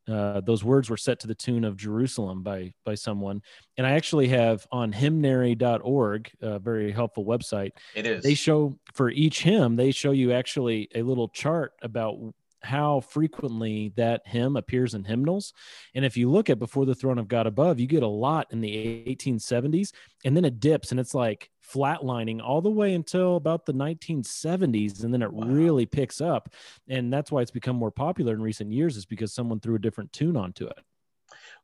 uh, 0.08 0.40
those 0.40 0.64
words 0.64 0.90
were 0.90 0.96
set 0.96 1.20
to 1.20 1.28
the 1.28 1.36
tune 1.36 1.66
of 1.66 1.76
Jerusalem 1.76 2.42
by 2.42 2.72
by 2.86 2.96
someone. 2.96 3.42
And 3.76 3.86
I 3.86 3.92
actually 3.92 4.30
have 4.30 4.66
on 4.72 4.94
hymnary.org, 4.94 6.32
a 6.42 6.60
very 6.60 6.92
helpful 6.94 7.26
website. 7.26 7.72
It 7.94 8.08
is. 8.08 8.24
They 8.24 8.34
show 8.34 8.80
for 8.94 9.10
each 9.10 9.44
hymn, 9.44 9.76
they 9.76 9.92
show 9.92 10.12
you 10.12 10.32
actually 10.32 10.88
a 10.96 11.02
little 11.04 11.28
chart 11.28 11.74
about 11.82 12.16
how 12.64 13.02
frequently 13.02 13.94
that 13.98 14.22
hymn 14.26 14.56
appears 14.56 14.94
in 14.94 15.04
hymnals. 15.04 15.54
And 15.94 16.04
if 16.04 16.18
you 16.18 16.30
look 16.32 16.50
at 16.50 16.58
Before 16.58 16.86
the 16.86 16.96
Throne 16.96 17.20
of 17.20 17.28
God 17.28 17.46
Above, 17.46 17.80
you 17.80 17.86
get 17.86 18.02
a 18.02 18.08
lot 18.08 18.48
in 18.52 18.62
the 18.62 19.06
1870s, 19.08 19.92
and 20.26 20.36
then 20.36 20.46
it 20.46 20.60
dips 20.60 20.92
and 20.92 21.00
it's 21.00 21.14
like 21.14 21.50
flatlining 21.72 22.42
all 22.42 22.62
the 22.62 22.72
way 22.72 22.94
until 22.94 23.36
about 23.36 23.66
the 23.66 23.74
1970s. 23.74 25.04
And 25.04 25.14
then 25.14 25.22
it 25.22 25.30
Wow. 25.30 25.48
really 25.50 25.86
picks 25.86 26.22
up. 26.22 26.50
And 26.88 27.12
that's 27.12 27.32
why 27.32 27.42
it's 27.42 27.52
become 27.52 27.76
more 27.76 27.92
popular 27.92 28.34
in 28.34 28.42
recent 28.42 28.72
years, 28.72 28.98
is 28.98 29.06
because 29.06 29.34
someone 29.34 29.60
threw 29.60 29.76
a 29.76 29.80
different 29.80 30.14
tune 30.14 30.38
onto 30.38 30.66
it. 30.68 30.80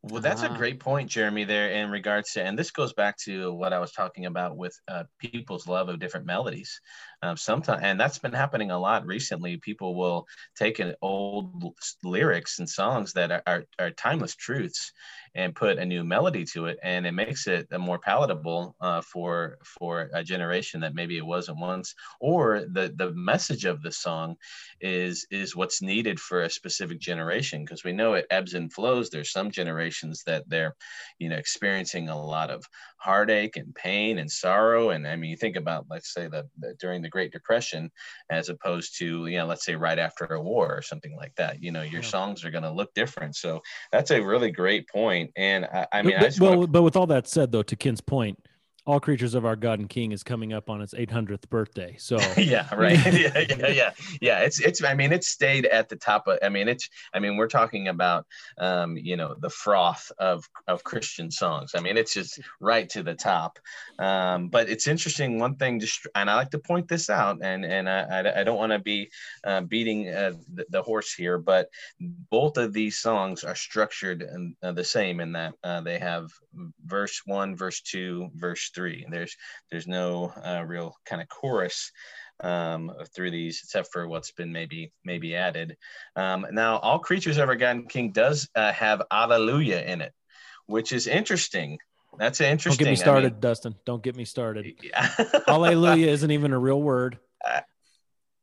Well, 0.02 0.22
that's 0.22 0.44
a 0.44 0.50
Ah. 0.50 0.58
great 0.58 0.80
point, 0.80 1.10
Jeremy, 1.10 1.46
there 1.46 1.70
in 1.72 1.90
regards 1.90 2.34
to, 2.34 2.44
and 2.44 2.58
this 2.60 2.72
goes 2.72 2.94
back 2.94 3.18
to 3.20 3.54
what 3.54 3.74
I 3.74 3.80
was 3.80 3.92
talking 3.92 4.26
about 4.26 4.58
with 4.58 4.78
uh, 4.88 5.06
people's 5.18 5.68
love 5.68 5.90
of 5.90 6.00
different 6.00 6.26
melodies. 6.26 6.80
Um, 7.22 7.38
sometimes, 7.38 7.82
and 7.84 8.00
that's 8.00 8.20
been 8.20 8.34
happening 8.34 8.72
a 8.72 8.80
lot 8.80 9.06
recently. 9.06 9.58
People 9.58 9.96
will 9.96 10.26
take 10.58 10.80
an 10.80 10.96
old 11.02 11.76
lyrics 12.04 12.60
and 12.60 12.70
songs 12.70 13.14
that 13.14 13.32
are, 13.32 13.44
are, 13.48 13.64
are 13.80 13.92
timeless 13.92 14.36
truths 14.36 14.92
and 15.36 15.56
put 15.56 15.78
a 15.78 15.86
new 15.86 16.04
melody 16.04 16.46
to 16.46 16.66
it, 16.68 16.78
and 16.84 17.06
it 17.06 17.12
makes 17.14 17.48
it 17.48 17.68
more 17.80 18.00
palatable 18.00 18.76
uh, 18.82 19.02
for 19.02 19.58
for 19.66 20.10
a 20.14 20.24
generation 20.24 20.82
that 20.82 20.94
maybe 20.96 21.18
it 21.18 21.26
wasn't 21.26 21.58
once, 21.60 21.94
or 22.20 22.62
the 22.62 22.94
the 22.96 23.12
message 23.14 23.66
of 23.66 23.82
the 23.82 23.92
song 23.92 24.36
is 24.80 25.26
is 25.32 25.56
what's 25.56 25.82
needed 25.82 26.20
for 26.20 26.42
a 26.42 26.50
specific 26.50 27.00
generation 27.00 27.64
because 27.64 27.84
we 27.84 27.92
know 27.94 28.14
it 28.14 28.26
ebbs 28.30 28.54
and 28.54 28.72
flows. 28.74 29.10
There's 29.10 29.32
some 29.32 29.52
generations 29.52 30.24
that 30.26 30.48
they're 30.50 30.76
you 31.20 31.30
know 31.30 31.36
experiencing 31.36 32.10
a 32.10 32.22
lot 32.22 32.50
of 32.50 32.66
heartache 32.98 33.56
and 33.58 33.74
pain 33.76 34.18
and 34.18 34.32
sorrow. 34.32 34.90
And 34.90 35.08
i 35.08 35.16
mean 35.16 35.30
you 35.30 35.38
think 35.38 35.56
about 35.56 35.86
let's 35.90 36.14
say 36.14 36.28
the, 36.28 36.50
the 36.58 36.76
during 36.80 37.02
the 37.02 37.10
great 37.10 37.32
depression 37.32 37.92
as 38.30 38.50
opposed 38.50 38.98
to 39.00 39.28
you 39.28 39.38
know 39.38 39.46
let's 39.46 39.66
say 39.66 39.76
right 39.76 40.00
after 40.00 40.26
a 40.26 40.42
war 40.42 40.76
or 40.76 40.82
something 40.82 41.16
like 41.16 41.36
that 41.36 41.62
you 41.62 41.72
know 41.72 41.82
your 41.84 42.02
Yeah. 42.02 42.04
songs 42.04 42.44
are 42.44 42.52
going 42.52 42.64
to 42.64 42.72
look 42.72 42.94
different. 42.94 43.36
So 43.36 43.62
that's 43.92 44.12
a 44.12 44.22
really 44.22 44.52
great 44.52 44.88
point 44.90 45.23
and 45.36 45.66
i, 45.66 45.88
I 45.92 46.02
mean 46.02 46.16
but, 46.20 46.34
i 46.40 46.44
well, 46.44 46.56
wanna- 46.58 46.68
but 46.68 46.82
with 46.84 46.96
all 46.96 47.08
that 47.08 47.28
said, 47.28 47.52
though, 47.52 47.64
to 47.64 47.76
Ken's 47.76 48.02
point, 48.02 48.38
All 48.86 49.00
Creatures 49.00 49.34
of 49.34 49.46
Our 49.46 49.56
God 49.56 49.80
and 49.80 49.88
King 49.88 50.12
is 50.12 50.24
coming 50.24 50.52
up 50.52 50.70
on 50.70 50.82
its 50.82 50.94
800th 50.94 51.50
birthday. 51.50 51.96
So 51.98 52.18
yeah 52.38 52.74
right. 52.76 53.00
Yeah 53.14 53.46
yeah 53.58 53.68
yeah. 53.68 53.92
Yeah 54.22 54.40
it's 54.40 54.60
it's 54.60 54.84
i 54.84 54.94
mean 54.94 55.14
it's 55.14 55.28
stayed 55.28 55.66
at 55.66 55.88
the 55.88 55.96
top 55.96 56.28
of 56.28 56.40
i 56.42 56.50
mean 56.50 56.68
it's 56.68 56.90
i 57.14 57.20
mean 57.20 57.38
we're 57.38 57.48
talking 57.48 57.88
about 57.88 58.26
um 58.58 58.98
you 58.98 59.16
know 59.16 59.36
the 59.40 59.50
froth 59.50 60.12
of 60.18 60.44
of 60.68 60.84
christian 60.84 61.32
songs. 61.32 61.72
I 61.76 61.80
mean 61.80 61.96
it's 61.96 62.14
just 62.14 62.40
right 62.60 62.90
to 62.90 63.04
the 63.04 63.16
top. 63.16 63.60
Um 64.00 64.50
but 64.50 64.70
it's 64.70 64.88
interesting 64.88 65.40
one 65.40 65.56
thing 65.56 65.80
just 65.80 66.06
and 66.16 66.30
i 66.30 66.36
like 66.36 66.52
to 66.52 66.60
point 66.60 66.88
this 66.88 67.10
out 67.10 67.38
and 67.42 67.64
and 67.64 67.90
i 67.90 68.02
i, 68.02 68.42
I 68.42 68.44
don't 68.44 68.58
want 68.58 68.74
to 68.74 68.80
be 68.80 69.10
uh, 69.46 69.62
beating 69.62 70.10
uh, 70.10 70.34
the, 70.54 70.66
the 70.70 70.82
horse 70.82 71.14
here 71.14 71.38
but 71.38 71.70
both 72.00 72.58
of 72.58 72.74
these 72.74 72.98
songs 73.00 73.44
are 73.44 73.56
structured 73.56 74.22
and 74.22 74.56
uh, 74.62 74.72
the 74.72 74.84
same 74.84 75.20
in 75.20 75.32
that 75.34 75.54
uh, 75.64 75.82
they 75.82 76.00
have 76.00 76.30
verse 76.86 77.22
one 77.26 77.56
verse 77.56 77.82
two 77.82 78.30
verse 78.36 78.73
three 78.74 79.06
there's 79.10 79.36
there's 79.72 79.88
no 79.88 80.34
uh, 80.44 80.64
real 80.66 80.96
kind 81.06 81.22
of 81.22 81.28
chorus 81.30 81.92
um, 82.40 82.92
through 83.16 83.32
these, 83.32 83.62
except 83.64 83.92
for 83.92 84.08
what's 84.08 84.32
been 84.32 84.52
maybe 84.52 84.92
maybe 85.04 85.36
added. 85.36 85.78
Um, 86.16 86.46
now, 86.52 86.78
all 86.78 87.00
creatures 87.00 87.38
of 87.38 87.50
our 87.50 87.56
God 87.56 87.72
and 87.72 87.90
King 87.90 88.12
does 88.12 88.50
uh, 88.56 88.72
have 88.74 89.02
Alleluia 89.12 89.82
in 89.84 90.02
it, 90.02 90.14
which 90.66 90.92
is 90.92 91.08
interesting. 91.08 91.78
That's 92.18 92.40
don't 92.40 92.52
interesting. 92.52 92.86
get 92.86 92.92
me 92.92 92.92
I 92.92 92.96
started, 92.96 93.40
Dustin. 93.40 93.76
Don't 93.86 94.04
get 94.04 94.16
me 94.16 94.26
started. 94.26 94.66
mean, 94.66 94.76
yeah. 94.84 95.10
Hallelujah 95.48 96.08
isn't 96.08 96.30
even 96.30 96.54
a 96.54 96.60
real 96.60 96.82
word. 96.82 97.18
Uh, 97.46 97.62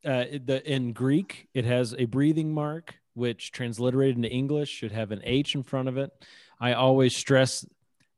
Uh, 0.03 0.25
the, 0.47 0.63
in 0.65 0.95
Greek, 0.95 1.49
it 1.53 1.67
has 1.67 1.95
a 1.99 2.07
breathing 2.07 2.55
mark, 2.55 2.95
which 3.13 3.53
transliterated 3.53 4.17
into 4.17 4.31
English 4.31 4.71
should 4.71 4.93
have 4.93 5.11
an 5.11 5.21
H 5.25 5.55
in 5.55 5.63
front 5.63 5.89
of 5.89 5.99
it. 5.99 6.11
I 6.59 6.73
always 6.73 7.15
stress 7.15 7.67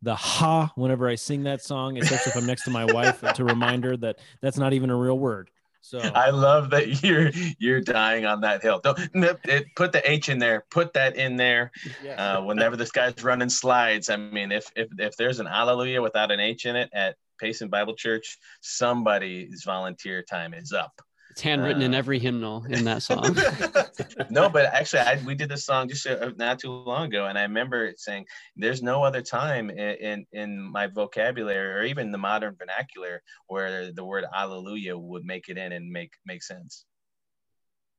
the 0.02 0.14
ha 0.14 0.73
whenever 0.75 1.09
I 1.09 1.14
sing 1.14 1.44
that 1.44 1.62
song, 1.62 1.99
especially 1.99 2.30
if 2.30 2.37
I'm 2.37 2.47
next 2.47 2.64
to 2.64 2.71
my 2.71 2.85
wife 2.85 3.21
to 3.21 3.44
remind 3.44 3.85
her 3.85 3.97
that 3.99 4.18
that's 4.40 4.59
not 4.59 4.73
even 4.73 4.90
a 4.90 4.97
real 4.97 5.18
word. 5.18 5.50
So 5.80 5.99
I 5.99 6.30
love 6.30 6.71
that 6.71 7.02
you're 7.02 7.30
you're 7.59 7.80
dying 7.80 8.25
on 8.25 8.40
that 8.42 8.62
hill. 8.62 8.80
Don't 8.82 8.99
it, 9.14 9.66
put 9.75 9.92
the 9.92 10.09
H 10.09 10.28
in 10.28 10.38
there. 10.38 10.64
Put 10.71 10.92
that 10.92 11.16
in 11.16 11.37
there. 11.37 11.73
Uh, 12.16 12.42
whenever 12.42 12.76
this 12.76 12.92
guy's 12.92 13.23
running 13.23 13.49
slides, 13.49 14.09
I 14.09 14.16
mean, 14.16 14.52
if 14.52 14.71
if 14.76 14.88
if 14.99 15.16
there's 15.16 15.40
an 15.40 15.49
Alleluia 15.49 16.00
without 16.00 16.30
an 16.30 16.40
H 16.40 16.66
in 16.66 16.76
it 16.76 16.88
at 16.92 17.16
Payson 17.40 17.68
Bible 17.68 17.94
Church, 17.94 18.38
somebody's 18.61 19.64
volunteer 19.64 20.23
time 20.23 20.54
is 20.54 20.73
up. 20.73 21.02
It's 21.33 21.41
handwritten 21.41 21.81
in 21.81 21.95
Uh, 21.95 21.97
every 21.97 22.19
hymnal 22.19 22.62
in 22.69 22.85
that 22.85 23.03
song. 23.03 23.25
no, 24.31 24.51
but 24.51 24.67
actually, 24.67 25.01
I, 25.01 25.19
we 25.25 25.35
did 25.35 25.49
this 25.49 25.65
song 25.65 25.89
just 25.89 26.07
uh, 26.07 26.31
not 26.37 26.59
too 26.59 26.71
long 26.71 27.07
ago, 27.07 27.25
and 27.25 27.39
I 27.39 27.43
remember 27.43 27.87
it 27.87 27.99
saying, 27.99 28.27
"There's 28.55 28.83
no 28.83 29.03
other 29.03 29.23
time 29.23 29.71
in, 29.71 29.79
in 29.79 30.27
in 30.33 30.61
my 30.61 30.89
vocabulary 30.89 31.81
or 31.81 31.85
even 31.85 32.12
the 32.12 32.19
modern 32.19 32.55
vernacular 32.55 33.23
where 33.47 33.91
the 33.93 34.05
word 34.05 34.27
Alleluia 34.35 34.99
would 34.99 35.25
make 35.25 35.49
it 35.49 35.57
in 35.57 35.73
and 35.73 35.91
make 35.91 36.12
make 36.27 36.43
sense." 36.43 36.85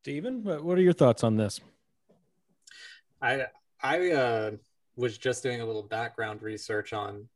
Stephen, 0.04 0.44
what 0.44 0.63
what 0.63 0.78
are 0.78 0.82
your 0.82 0.94
thoughts 0.94 1.24
on 1.24 1.36
this? 1.36 1.60
I 3.20 3.48
I 3.82 4.12
uh, 4.12 4.52
was 4.96 5.18
just 5.18 5.42
doing 5.42 5.62
a 5.62 5.66
little 5.66 5.88
background 5.88 6.44
research 6.44 6.94
on 6.94 7.28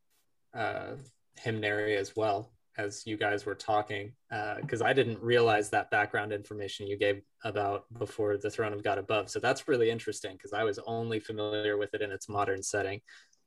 uh, 0.53 0.91
hymnary 1.39 1.97
as 1.97 2.15
well 2.15 2.51
as 2.77 3.05
you 3.07 3.17
guys 3.17 3.45
were 3.45 3.55
talking 3.55 4.13
because 4.61 4.81
I 4.81 4.93
didn't 4.93 5.21
realize 5.21 5.69
that 5.71 5.89
background 5.89 6.31
information 6.31 6.87
you 6.87 6.97
gave 6.97 7.21
about 7.43 7.85
before 7.97 8.37
the 8.37 8.51
throne 8.51 8.73
of 8.73 8.83
God 8.83 8.97
above. 8.97 9.29
So 9.29 9.39
that's 9.39 9.67
really 9.67 9.89
interesting 9.89 10.33
because 10.33 10.53
I 10.53 10.63
was 10.63 10.79
only 10.85 11.19
familiar 11.19 11.77
with 11.77 11.93
it 11.93 12.01
in 12.01 12.11
its 12.11 12.29
modern 12.29 12.61
setting. 12.61 13.01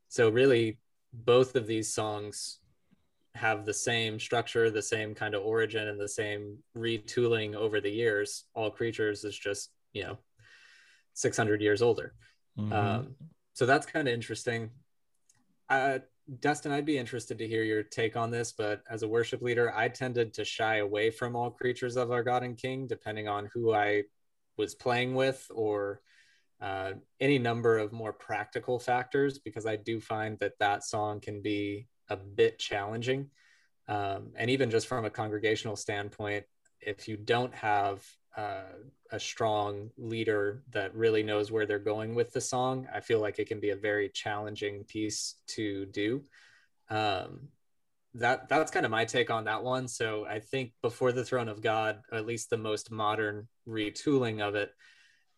So 0.09 0.29
really, 0.29 0.79
both 1.13 1.55
of 1.55 1.67
these 1.67 1.93
songs 1.93 2.59
have 3.35 3.65
the 3.65 3.73
same 3.73 4.19
structure, 4.19 4.69
the 4.69 4.81
same 4.81 5.15
kind 5.15 5.33
of 5.33 5.43
origin, 5.43 5.87
and 5.87 5.99
the 5.99 6.07
same 6.09 6.57
retooling 6.77 7.55
over 7.55 7.79
the 7.79 7.89
years. 7.89 8.45
All 8.53 8.69
creatures 8.69 9.23
is 9.23 9.37
just 9.37 9.71
you 9.93 10.03
know 10.03 10.17
600 11.13 11.61
years 11.61 11.81
older. 11.81 12.13
Mhm. 12.57 12.73
Um, 12.73 13.15
so 13.53 13.65
that's 13.65 13.85
kind 13.85 14.07
of 14.07 14.13
interesting. 14.13 14.71
Uh, 15.69 15.99
Dustin, 16.39 16.71
I'd 16.71 16.85
be 16.85 16.97
interested 16.97 17.37
to 17.39 17.47
hear 17.47 17.63
your 17.63 17.83
take 17.83 18.15
on 18.15 18.31
this, 18.31 18.53
but 18.53 18.83
as 18.89 19.03
a 19.03 19.07
worship 19.07 19.41
leader, 19.41 19.75
I 19.75 19.89
tended 19.89 20.33
to 20.35 20.45
shy 20.45 20.77
away 20.77 21.11
from 21.11 21.35
all 21.35 21.51
creatures 21.51 21.97
of 21.97 22.11
our 22.11 22.23
God 22.23 22.43
and 22.43 22.57
King, 22.57 22.87
depending 22.87 23.27
on 23.27 23.49
who 23.53 23.73
I 23.73 24.03
was 24.57 24.73
playing 24.73 25.13
with 25.15 25.45
or 25.53 26.01
uh, 26.61 26.93
any 27.19 27.37
number 27.37 27.77
of 27.77 27.91
more 27.91 28.13
practical 28.13 28.79
factors, 28.79 29.39
because 29.39 29.65
I 29.65 29.75
do 29.75 29.99
find 29.99 30.39
that 30.39 30.59
that 30.59 30.85
song 30.85 31.19
can 31.19 31.41
be 31.41 31.87
a 32.07 32.15
bit 32.15 32.59
challenging. 32.59 33.29
Um, 33.87 34.31
and 34.35 34.49
even 34.49 34.71
just 34.71 34.87
from 34.87 35.03
a 35.03 35.09
congregational 35.09 35.75
standpoint, 35.75 36.45
if 36.79 37.07
you 37.09 37.17
don't 37.17 37.53
have 37.55 38.05
uh, 38.35 38.73
a 39.11 39.19
strong 39.19 39.91
leader 39.97 40.63
that 40.71 40.95
really 40.95 41.23
knows 41.23 41.51
where 41.51 41.65
they're 41.65 41.79
going 41.79 42.15
with 42.15 42.31
the 42.31 42.41
song, 42.41 42.87
I 42.93 43.01
feel 43.01 43.19
like 43.19 43.39
it 43.39 43.47
can 43.47 43.59
be 43.59 43.71
a 43.71 43.75
very 43.75 44.09
challenging 44.09 44.83
piece 44.85 45.35
to 45.47 45.85
do. 45.87 46.23
Um, 46.89 47.49
that 48.13 48.49
that's 48.49 48.71
kind 48.71 48.85
of 48.85 48.91
my 48.91 49.05
take 49.05 49.29
on 49.29 49.45
that 49.45 49.63
one. 49.63 49.87
So 49.87 50.25
I 50.25 50.39
think 50.39 50.73
before 50.81 51.11
the 51.11 51.23
throne 51.23 51.47
of 51.47 51.61
God, 51.61 52.01
at 52.11 52.25
least 52.25 52.49
the 52.49 52.57
most 52.57 52.91
modern 52.91 53.47
retooling 53.67 54.41
of 54.41 54.55
it, 54.55 54.73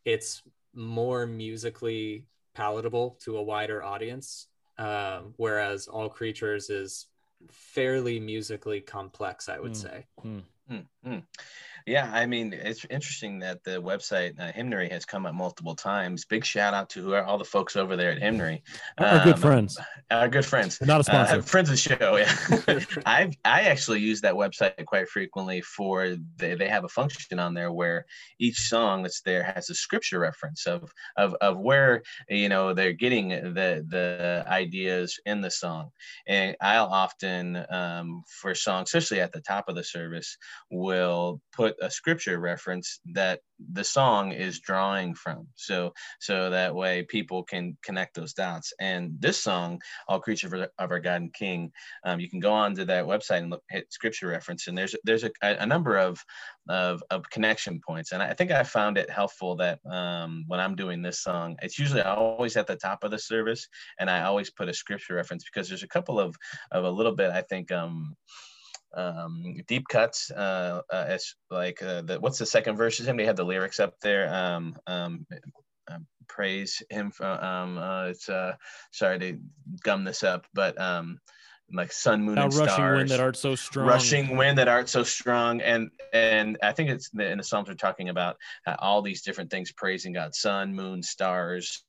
it's 0.05 0.41
more 0.73 1.25
musically 1.27 2.25
palatable 2.55 3.19
to 3.23 3.37
a 3.37 3.43
wider 3.43 3.83
audience. 3.83 4.47
Um, 4.77 5.35
whereas 5.37 5.87
all 5.87 6.09
creatures 6.09 6.71
is 6.71 7.05
fairly 7.51 8.19
musically 8.19 8.81
complex, 8.81 9.49
I 9.49 9.59
would 9.59 9.73
Mm. 9.73 9.75
say. 9.75 10.05
Mm, 10.71 10.87
mm. 11.05 11.23
Yeah, 11.85 12.09
I 12.13 12.25
mean, 12.25 12.53
it's 12.53 12.85
interesting 12.89 13.39
that 13.39 13.63
the 13.63 13.81
website 13.81 14.39
uh, 14.39 14.51
Hymnary 14.53 14.89
has 14.89 15.05
come 15.05 15.25
up 15.25 15.35
multiple 15.35 15.75
times. 15.75 16.23
Big 16.25 16.45
shout 16.45 16.73
out 16.73 16.89
to 16.91 17.01
who 17.01 17.13
are 17.13 17.23
all 17.23 17.37
the 17.37 17.43
folks 17.43 17.75
over 17.75 17.95
there 17.97 18.11
at 18.11 18.19
Hymnary. 18.19 18.63
Our 18.97 19.23
good 19.23 19.33
Um, 19.35 19.39
friends. 19.41 19.77
our 20.09 20.27
good 20.29 20.45
friends. 20.45 20.79
Not 20.81 20.97
a 20.97 20.99
Uh, 20.99 21.03
sponsor. 21.03 21.41
friends 21.53 21.69
of 21.69 21.73
the 21.75 21.77
show. 21.97 22.15
Yeah, 22.15 22.79
I 23.05 23.31
I 23.43 23.61
actually 23.63 23.99
use 23.99 24.21
that 24.21 24.33
website 24.35 24.85
quite 24.85 25.09
frequently 25.09 25.61
for 25.61 26.15
they, 26.37 26.55
they 26.55 26.69
have 26.69 26.85
a 26.85 26.89
function 26.89 27.39
on 27.39 27.53
there 27.53 27.71
where 27.71 28.05
each 28.39 28.59
song 28.69 29.03
that's 29.03 29.21
there 29.21 29.43
has 29.43 29.69
a 29.69 29.75
scripture 29.75 30.19
reference 30.19 30.65
of 30.65 30.91
of 31.17 31.35
of 31.41 31.59
where 31.59 32.01
you 32.29 32.47
know 32.49 32.73
they're 32.73 32.93
getting 32.93 33.29
the 33.29 33.85
the 33.89 34.43
ideas 34.47 35.19
in 35.25 35.41
the 35.41 35.51
song, 35.51 35.89
and 36.27 36.55
I'll 36.61 36.85
often 36.87 37.65
um, 37.69 38.23
for 38.41 38.55
songs, 38.55 38.89
especially 38.93 39.19
at 39.19 39.31
the 39.33 39.41
top 39.41 39.65
of 39.67 39.75
the 39.75 39.83
service, 39.83 40.37
will 40.71 41.41
put 41.51 41.72
a 41.81 41.89
scripture 41.89 42.39
reference 42.39 42.99
that 43.13 43.39
the 43.71 43.83
song 43.83 44.31
is 44.31 44.59
drawing 44.59 45.15
from. 45.15 45.47
So 45.55 45.93
so 46.19 46.49
that 46.49 46.75
way 46.75 47.03
people 47.03 47.43
can 47.43 47.77
connect 47.83 48.15
those 48.15 48.33
dots. 48.33 48.73
And 48.79 49.15
this 49.19 49.41
song, 49.41 49.81
All 50.07 50.19
Creatures 50.19 50.53
of 50.53 50.69
Our- 50.79 50.99
God 50.99 51.21
and 51.21 51.33
King, 51.33 51.71
um, 52.05 52.19
you 52.19 52.29
can 52.29 52.39
go 52.39 52.53
onto 52.53 52.85
that 52.85 53.05
website 53.05 53.39
and 53.39 53.49
look 53.49 53.63
hit 53.69 53.91
scripture 53.91 54.27
reference, 54.27 54.67
and 54.67 54.77
there's 54.77 54.95
there's 55.03 55.23
a, 55.23 55.31
a 55.41 55.65
number 55.65 55.97
of, 55.97 56.23
of 56.69 57.03
of 57.09 57.29
connection 57.29 57.81
points. 57.85 58.11
And 58.11 58.21
I 58.23 58.33
think 58.33 58.51
I 58.51 58.63
found 58.63 58.97
it 58.97 59.09
helpful 59.09 59.55
that 59.57 59.79
um, 59.89 60.45
when 60.47 60.59
I'm 60.59 60.75
doing 60.75 61.01
this 61.01 61.21
song, 61.21 61.57
it's 61.61 61.79
usually 61.79 62.01
always 62.01 62.55
at 62.57 62.67
the 62.67 62.75
top 62.75 63.03
of 63.03 63.11
the 63.11 63.19
service, 63.19 63.67
and 63.99 64.09
I 64.09 64.23
always 64.23 64.49
put 64.49 64.69
a 64.69 64.73
scripture 64.73 65.15
reference 65.15 65.43
because 65.43 65.67
there's 65.67 65.83
a 65.83 65.87
couple 65.87 66.19
of 66.19 66.35
of 66.71 66.85
a 66.85 66.91
little 66.91 67.15
bit 67.15 67.31
I 67.31 67.41
think 67.41 67.71
um, 67.71 68.15
um 68.95 69.55
deep 69.67 69.87
cuts 69.87 70.31
uh, 70.31 70.81
uh 70.91 71.05
as 71.07 71.35
like 71.49 71.81
uh, 71.81 72.01
the 72.01 72.19
what's 72.19 72.39
the 72.39 72.45
second 72.45 72.75
verse 72.75 72.99
is 72.99 73.07
him 73.07 73.17
they 73.17 73.25
have 73.25 73.35
the 73.35 73.43
lyrics 73.43 73.79
up 73.79 73.99
there 74.01 74.33
um 74.33 74.75
um 74.87 75.25
uh, 75.89 75.97
praise 76.27 76.81
him 76.89 77.11
for 77.11 77.25
um 77.25 77.77
uh 77.77 78.05
it's 78.05 78.29
uh 78.29 78.53
sorry 78.91 79.19
to 79.19 79.39
gum 79.83 80.03
this 80.03 80.23
up 80.23 80.45
but 80.53 80.79
um 80.79 81.19
like 81.71 81.91
sun 81.91 82.23
moon 82.23 82.35
Thou 82.35 82.45
and 82.45 82.53
rushing 82.53 82.73
stars 82.73 82.97
wind 82.97 83.09
that 83.09 83.19
art 83.19 83.35
so 83.37 83.55
strong. 83.55 83.87
rushing 83.87 84.37
wind 84.37 84.57
that 84.57 84.67
art 84.67 84.89
so 84.89 85.03
strong 85.03 85.61
and 85.61 85.89
and 86.13 86.57
i 86.61 86.71
think 86.71 86.89
it's 86.89 87.09
the, 87.09 87.29
in 87.31 87.37
the 87.37 87.43
psalms 87.43 87.67
we're 87.67 87.75
talking 87.75 88.09
about 88.09 88.37
uh, 88.67 88.75
all 88.79 89.01
these 89.01 89.21
different 89.21 89.49
things 89.49 89.71
praising 89.71 90.13
god 90.13 90.35
sun 90.35 90.73
moon 90.73 91.01
stars 91.01 91.83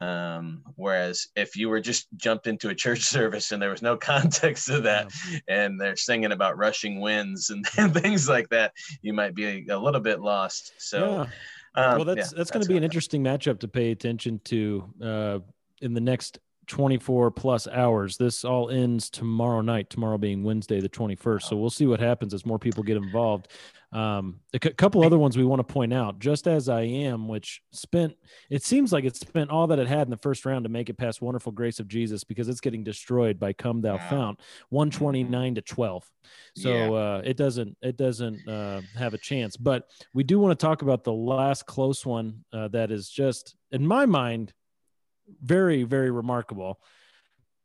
um 0.00 0.62
whereas 0.76 1.26
if 1.34 1.56
you 1.56 1.68
were 1.68 1.80
just 1.80 2.06
jumped 2.16 2.46
into 2.46 2.68
a 2.68 2.74
church 2.74 3.00
service 3.16 3.50
and 3.50 3.60
there 3.60 3.70
was 3.70 3.82
no 3.82 3.96
context 3.96 4.66
to 4.66 4.80
that 4.80 5.10
and 5.48 5.80
they're 5.80 5.96
singing 5.96 6.30
about 6.30 6.56
rushing 6.56 7.00
winds 7.00 7.50
and, 7.50 7.66
and 7.78 7.92
things 7.94 8.28
like 8.28 8.48
that 8.48 8.72
you 9.02 9.12
might 9.12 9.34
be 9.34 9.66
a, 9.68 9.78
little 9.78 10.00
bit 10.00 10.20
lost. 10.20 10.72
So 10.78 11.26
Yeah. 11.74 11.90
um, 11.90 11.96
well, 11.96 12.04
that's 12.04 12.32
yeah, 12.32 12.36
that's 12.36 12.50
going 12.50 12.62
to 12.62 12.68
be 12.68 12.76
an 12.76 12.84
interesting 12.84 13.22
matchup 13.22 13.60
to 13.60 13.68
pay 13.68 13.90
attention 13.90 14.40
to 14.44 14.84
uh, 15.02 15.38
in 15.80 15.94
the 15.94 16.00
next 16.00 16.38
24 16.68 17.30
plus 17.32 17.66
hours. 17.68 18.16
This 18.16 18.44
all 18.44 18.70
ends 18.70 19.10
tomorrow 19.10 19.60
night. 19.60 19.90
Tomorrow 19.90 20.18
being 20.18 20.44
Wednesday, 20.44 20.80
the 20.80 20.88
21st. 20.88 21.42
So 21.42 21.56
we'll 21.56 21.70
see 21.70 21.86
what 21.86 21.98
happens 22.00 22.32
as 22.34 22.46
more 22.46 22.58
people 22.58 22.82
get 22.82 22.96
involved. 22.96 23.48
Um, 23.90 24.40
a 24.52 24.58
couple 24.58 25.02
other 25.02 25.18
ones 25.18 25.38
we 25.38 25.44
want 25.44 25.66
to 25.66 25.72
point 25.72 25.94
out. 25.94 26.18
Just 26.18 26.46
as 26.46 26.68
I 26.68 26.82
am, 26.82 27.26
which 27.26 27.62
spent 27.72 28.14
it 28.50 28.62
seems 28.62 28.92
like 28.92 29.04
it 29.04 29.16
spent 29.16 29.48
all 29.48 29.66
that 29.68 29.78
it 29.78 29.88
had 29.88 30.02
in 30.06 30.10
the 30.10 30.16
first 30.18 30.44
round 30.44 30.64
to 30.66 30.68
make 30.68 30.90
it 30.90 30.98
past 30.98 31.22
Wonderful 31.22 31.52
Grace 31.52 31.80
of 31.80 31.88
Jesus 31.88 32.22
because 32.22 32.48
it's 32.50 32.60
getting 32.60 32.84
destroyed 32.84 33.38
by 33.38 33.54
Come 33.54 33.80
Thou 33.80 33.94
Wow. 33.96 34.08
Fount, 34.10 34.40
129 34.68 35.54
to 35.54 35.62
12. 35.62 36.10
So 36.54 36.94
Yeah. 36.94 37.00
uh, 37.00 37.22
it 37.24 37.38
doesn't 37.38 37.76
it 37.80 37.96
doesn't 37.96 38.46
uh, 38.46 38.82
have 38.96 39.14
a 39.14 39.18
chance. 39.18 39.56
But 39.56 39.88
we 40.12 40.22
do 40.22 40.38
want 40.38 40.58
to 40.58 40.62
talk 40.66 40.82
about 40.82 41.02
the 41.04 41.12
last 41.14 41.64
close 41.64 42.04
one 42.04 42.44
uh, 42.52 42.68
that 42.68 42.90
is 42.90 43.08
just 43.08 43.56
in 43.72 43.86
my 43.86 44.04
mind 44.04 44.52
very 45.42 45.82
very 45.84 46.10
remarkable. 46.10 46.80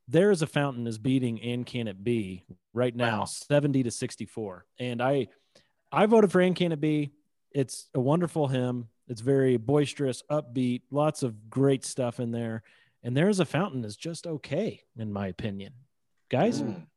There 0.07 0.31
is 0.31 0.41
a 0.41 0.47
fountain 0.47 0.85
is 0.87 0.97
beating 0.97 1.41
and 1.41 1.65
can 1.65 1.87
it 1.87 2.03
be 2.03 2.43
right 2.73 2.95
now 2.95 3.19
Wow. 3.19 3.25
70 3.25 3.83
to 3.83 3.91
64 3.91 4.65
and 4.79 5.01
I 5.01 5.27
I 5.91 6.05
voted 6.07 6.31
for 6.31 6.41
and 6.41 6.55
can 6.55 6.71
it 6.71 6.81
be. 6.81 7.13
It's 7.51 7.87
a 7.93 7.99
wonderful 7.99 8.47
hymn. 8.47 8.87
It's 9.07 9.21
very 9.21 9.57
boisterous, 9.57 10.23
upbeat, 10.31 10.81
lots 10.91 11.21
of 11.23 11.49
great 11.49 11.85
stuff 11.85 12.19
in 12.19 12.31
there. 12.31 12.63
And 13.03 13.15
there's 13.15 13.39
a 13.39 13.45
fountain 13.45 13.83
is 13.85 13.95
just 13.95 14.25
okay 14.25 14.81
in 14.97 15.11
my 15.13 15.27
opinion. 15.27 15.73
Guys, 16.29 16.61
Mm. 16.61 16.87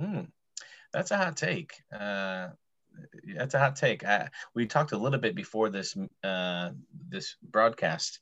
Mm. 0.00 0.26
That's 0.92 1.10
a 1.12 1.16
hot 1.16 1.36
take. 1.36 1.74
Uh, 1.92 2.48
that's 3.36 3.54
a 3.54 3.58
hot 3.58 3.76
take. 3.76 4.04
I, 4.04 4.28
we 4.54 4.66
talked 4.66 4.92
a 4.92 4.98
little 4.98 5.20
bit 5.20 5.34
before 5.36 5.70
this 5.70 5.96
uh, 6.24 6.70
this 7.08 7.36
broadcast 7.42 8.18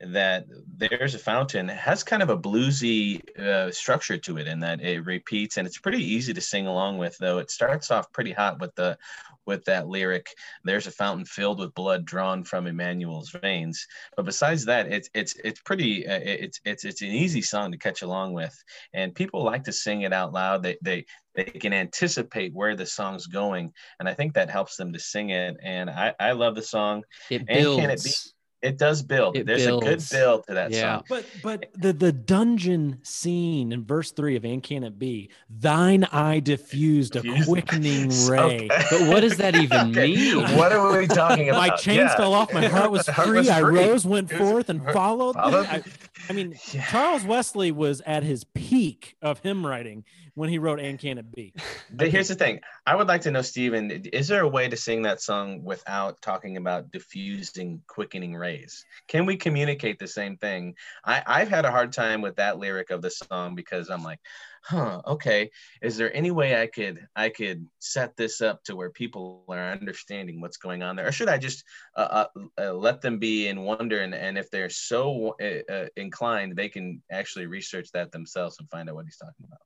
that 0.00 0.44
there's 0.76 1.14
a 1.14 1.18
fountain 1.18 1.68
has 1.68 2.02
kind 2.02 2.22
of 2.22 2.28
a 2.30 2.36
bluesy 2.38 3.22
uh, 3.38 3.70
structure 3.72 4.18
to 4.18 4.36
it 4.38 4.46
in 4.46 4.60
that 4.60 4.80
it 4.82 5.04
repeats 5.06 5.56
and 5.56 5.66
it's 5.66 5.78
pretty 5.78 6.02
easy 6.04 6.34
to 6.34 6.40
sing 6.40 6.66
along 6.66 6.98
with 6.98 7.16
though. 7.18 7.38
It 7.38 7.50
starts 7.50 7.90
off 7.90 8.12
pretty 8.12 8.32
hot 8.32 8.60
with 8.60 8.74
the 8.74 8.98
with 9.46 9.64
that 9.64 9.86
lyric 9.88 10.28
there's 10.64 10.86
a 10.86 10.90
fountain 10.90 11.24
filled 11.24 11.60
with 11.60 11.74
blood 11.74 12.04
drawn 12.04 12.44
from 12.44 12.66
emmanuel's 12.66 13.30
veins. 13.30 13.86
But 14.16 14.26
besides 14.26 14.64
that 14.66 14.92
it's 14.92 15.08
it's 15.14 15.34
it's 15.44 15.60
pretty 15.60 16.06
uh, 16.06 16.20
it's 16.22 16.60
it's 16.64 16.84
it's 16.84 17.02
an 17.02 17.08
easy 17.08 17.42
song 17.42 17.72
to 17.72 17.78
catch 17.78 18.02
along 18.02 18.34
with 18.34 18.54
and 18.92 19.14
people 19.14 19.44
like 19.44 19.64
to 19.64 19.72
sing 19.72 20.02
it 20.02 20.12
out 20.12 20.32
loud. 20.32 20.62
They 20.62 20.76
they 20.82 21.06
they 21.34 21.44
can 21.44 21.72
anticipate 21.72 22.54
where 22.54 22.74
the 22.76 22.86
song's 22.86 23.26
going 23.26 23.70
and 24.00 24.08
i 24.08 24.14
think 24.14 24.32
that 24.32 24.48
helps 24.48 24.76
them 24.76 24.90
to 24.94 24.98
sing 24.98 25.28
it 25.28 25.54
and 25.62 25.90
i 25.90 26.14
i 26.18 26.32
love 26.32 26.54
the 26.54 26.62
song. 26.62 27.02
It 27.28 27.46
And 27.46 27.70
can 27.70 27.90
it 27.90 28.02
builds. 28.02 28.02
be- 28.02 28.30
it 28.66 28.76
does 28.78 29.02
build 29.02 29.36
It 29.36 29.46
there's 29.46 29.64
a 29.66 29.78
good 29.78 30.02
build 30.10 30.46
to 30.46 30.54
that 30.54 30.70
Yeah. 30.70 30.96
song 30.98 31.04
But 31.08 31.24
but 31.42 31.66
the 31.74 31.92
the 31.92 32.12
dungeon 32.12 32.98
scene 33.02 33.72
in 33.72 33.84
verse 33.84 34.10
three 34.12 34.36
of 34.36 34.44
"And 34.44 34.62
Can 34.62 34.84
It 34.84 34.98
Be?" 34.98 35.30
Thine 35.48 36.04
eye 36.12 36.40
diffused 36.40 37.16
a 37.16 37.20
Diffused. 37.22 37.48
quickening 37.48 38.10
So- 38.10 38.32
ray. 38.32 38.68
But 38.68 39.08
what 39.08 39.20
does 39.20 39.36
that 39.38 39.54
even 39.56 39.90
Okay, 39.90 40.14
mean? 40.14 40.42
What 40.56 40.72
are 40.72 40.98
we 40.98 41.06
talking 41.06 41.48
about? 41.50 41.58
My 41.68 41.76
chains 41.76 41.98
Yeah. 42.10 42.16
fell 42.16 42.34
off. 42.34 42.52
My 42.52 42.66
heart 42.66 42.90
was 42.90 43.06
Heart 43.16 43.28
free. 43.28 43.38
was 43.38 43.48
I 43.48 43.62
rose, 43.62 44.04
went 44.04 44.30
was- 44.30 44.38
forth, 44.38 44.68
and 44.68 44.82
followed. 44.92 45.34
thee. 45.36 45.40
Followed- 45.40 45.66
I, 45.66 45.82
I 46.28 46.32
mean, 46.32 46.54
Yeah. 46.72 46.84
Charles 46.86 47.24
Wesley 47.24 47.72
was 47.72 48.00
at 48.06 48.22
his 48.22 48.44
peak 48.44 49.16
of 49.22 49.40
hymn 49.40 49.66
writing 49.66 50.04
when 50.34 50.48
he 50.48 50.58
wrote 50.58 50.80
"And 50.80 50.98
Can 50.98 51.18
It 51.18 51.32
Be?" 51.34 51.54
But 51.92 52.08
here's 52.08 52.28
the 52.28 52.34
thing. 52.34 52.60
I 52.86 52.94
would 52.96 53.08
like 53.08 53.22
to 53.22 53.30
know, 53.30 53.42
Stephen, 53.42 53.90
is 53.90 54.28
there 54.28 54.42
a 54.42 54.48
way 54.48 54.68
to 54.68 54.76
sing 54.76 55.02
that 55.02 55.20
song 55.20 55.64
without 55.64 56.20
talking 56.22 56.56
about 56.56 56.90
diffusing, 56.90 57.82
quickening 57.86 58.34
rays? 58.34 58.84
Can 59.08 59.26
we 59.26 59.36
communicate 59.36 59.98
the 59.98 60.06
same 60.08 60.36
thing? 60.36 60.74
I, 61.04 61.22
I've 61.26 61.48
had 61.48 61.64
a 61.64 61.70
hard 61.70 61.92
time 61.92 62.20
with 62.20 62.36
that 62.36 62.58
lyric 62.58 62.90
of 62.90 63.02
the 63.02 63.10
song 63.10 63.54
because 63.54 63.88
I'm 63.88 64.02
like, 64.02 64.20
huh, 64.66 65.00
okay. 65.06 65.50
Is 65.80 65.96
there 65.96 66.14
any 66.14 66.30
way 66.32 66.60
I 66.60 66.66
could 66.66 67.06
I 67.14 67.28
could 67.28 67.66
set 67.78 68.16
this 68.16 68.40
up 68.40 68.64
to 68.64 68.74
where 68.74 68.90
people 68.90 69.44
are 69.48 69.70
understanding 69.70 70.40
what's 70.40 70.56
going 70.56 70.82
on 70.82 70.96
there, 70.96 71.06
or 71.06 71.12
should 71.12 71.28
I 71.28 71.38
just 71.38 71.64
uh, 71.96 72.00
uh, 72.36 72.40
uh, 72.60 72.72
let 72.72 73.00
them 73.00 73.18
be 73.18 73.46
in 73.48 73.62
wonder 73.62 74.00
and, 74.00 74.14
and 74.14 74.36
if 74.36 74.50
they're 74.50 74.68
so 74.70 75.36
uh, 75.40 75.72
uh, 75.72 75.86
inclined, 75.96 76.56
they 76.56 76.68
can 76.68 77.02
actually 77.10 77.46
research 77.46 77.90
that 77.92 78.10
themselves 78.10 78.56
and 78.58 78.68
find 78.68 78.88
out 78.88 78.96
what 78.96 79.04
he's 79.04 79.16
talking 79.16 79.46
about. 79.46 79.60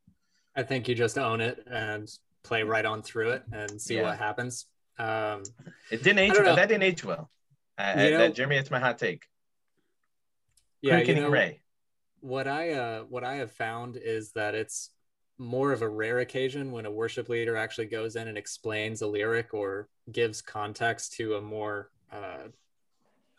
I 0.55 0.63
think 0.63 0.87
you 0.89 0.95
just 0.95 1.17
own 1.17 1.41
it 1.41 1.65
and 1.71 2.09
play 2.43 2.63
right 2.63 2.85
on 2.85 3.03
through 3.03 3.31
it 3.31 3.45
and 3.53 3.81
see 3.81 3.97
Yeah. 3.97 4.03
what 4.03 4.19
happens. 4.19 4.67
Um, 4.99 5.45
It 5.91 6.03
didn't 6.03 6.19
age 6.19 6.33
well. 6.35 6.57
That 6.57 6.69
didn't 6.69 6.83
age 6.83 7.05
well. 7.05 7.31
I, 7.79 7.93
I, 7.93 8.11
know- 8.11 8.19
that, 8.19 8.35
Jeremy, 8.35 8.57
it's 8.57 8.71
my 8.71 8.81
hot 8.81 8.99
take. 8.99 9.25
yeah, 10.83 10.99
you 10.99 11.15
know, 11.15 11.31
Ray. 11.31 11.61
What 12.21 12.47
I 12.47 12.73
uh, 12.73 13.01
what 13.09 13.25
I 13.25 13.37
have 13.37 13.53
found 13.53 13.97
is 13.97 14.33
that 14.33 14.55
it's 14.55 14.91
more 15.39 15.73
of 15.73 15.83
a 15.83 15.89
rare 15.89 16.19
occasion 16.19 16.71
when 16.71 16.85
a 16.87 16.91
worship 16.91 17.29
leader 17.29 17.57
actually 17.57 17.87
goes 17.87 18.17
in 18.17 18.29
and 18.29 18.37
explains 18.37 19.01
a 19.01 19.07
lyric 19.07 19.55
or 19.55 19.89
gives 20.13 20.43
context 20.43 21.15
to 21.15 21.37
a 21.37 21.41
more 21.41 21.91
uh, 22.13 22.49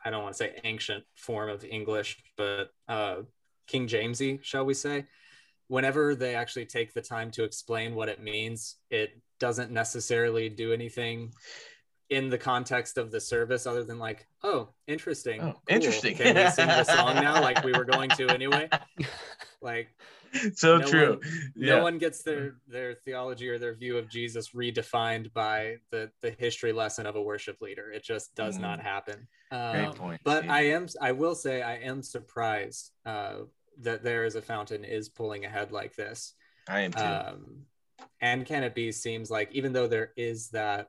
I 0.04 0.10
don't 0.10 0.24
want 0.24 0.34
to 0.34 0.38
say 0.38 0.60
ancient 0.64 1.04
form 1.16 1.50
of 1.50 1.64
English, 1.64 2.18
but 2.38 2.72
uh, 2.88 3.18
King 3.68 3.88
Jamesy, 3.88 4.44
shall 4.44 4.66
we 4.66 4.74
say? 4.74 5.06
Whenever 5.68 6.16
they 6.16 6.36
actually 6.36 6.66
take 6.66 6.94
the 6.94 7.02
time 7.02 7.32
to 7.32 7.44
explain 7.44 7.96
what 7.96 8.10
it 8.10 8.22
means, 8.22 8.78
it 8.90 9.12
doesn't 9.40 9.72
necessarily 9.72 10.50
do 10.50 10.74
anything 10.74 11.32
in 12.12 12.30
the 12.30 12.38
context 12.38 12.98
of 12.98 13.10
the 13.10 13.20
service 13.22 13.66
other 13.66 13.84
than 13.86 13.98
like, 13.98 14.28
oh, 14.44 14.68
interesting. 14.86 15.42
Oh, 15.42 15.54
cool. 15.54 15.62
interesting. 15.70 16.14
Can 16.16 16.36
we 16.36 16.52
sing 16.52 16.68
the 16.68 16.84
song 16.84 17.16
now 17.16 17.42
like 17.42 17.64
we 17.64 17.72
were 17.72 17.86
going 17.86 18.10
to 18.12 18.28
anyway? 18.30 18.70
Like 19.64 19.90
So 20.56 20.80
no 20.80 20.88
true. 20.88 21.10
one- 21.12 21.20
yeah. 21.56 21.76
no 21.76 21.84
one 21.84 21.98
gets 22.00 22.24
their 22.24 22.56
their 22.68 22.96
theology 22.96 23.48
or 23.48 23.60
their 23.60 23.76
view 23.76 23.98
of 24.00 24.10
Jesus 24.10 24.50
redefined 24.56 25.32
by 25.34 25.76
the 25.92 26.10
the 26.22 26.32
history 26.32 26.74
lesson 26.74 27.06
of 27.06 27.16
a 27.16 27.22
worship 27.22 27.62
leader. 27.62 27.92
It 27.92 28.04
just 28.04 28.34
does 28.34 28.58
Mhm. 28.58 28.62
not 28.62 28.80
happen. 28.80 29.28
Great 29.52 29.86
Um, 29.86 29.94
point. 29.94 30.22
but. 30.24 30.50
I 30.50 30.62
am 30.78 30.88
I 31.00 31.12
will 31.12 31.36
say 31.36 31.62
I 31.62 31.76
am 31.76 32.02
surprised 32.02 32.90
uh, 33.06 33.42
that 33.82 34.02
there 34.04 34.26
is 34.26 34.36
a 34.36 34.42
fountain 34.42 34.84
is 34.84 35.10
pulling 35.10 35.46
ahead 35.46 35.72
like 35.72 35.96
this. 35.96 36.34
I 36.68 36.80
am 36.82 36.92
too. 36.92 37.04
Um, 37.04 37.66
and 38.20 38.44
can 38.46 38.64
it 38.64 38.74
be 38.74 38.92
seems 38.92 39.30
like 39.30 39.52
even 39.54 39.74
though 39.74 39.88
there 39.88 40.12
is 40.18 40.50
that 40.50 40.88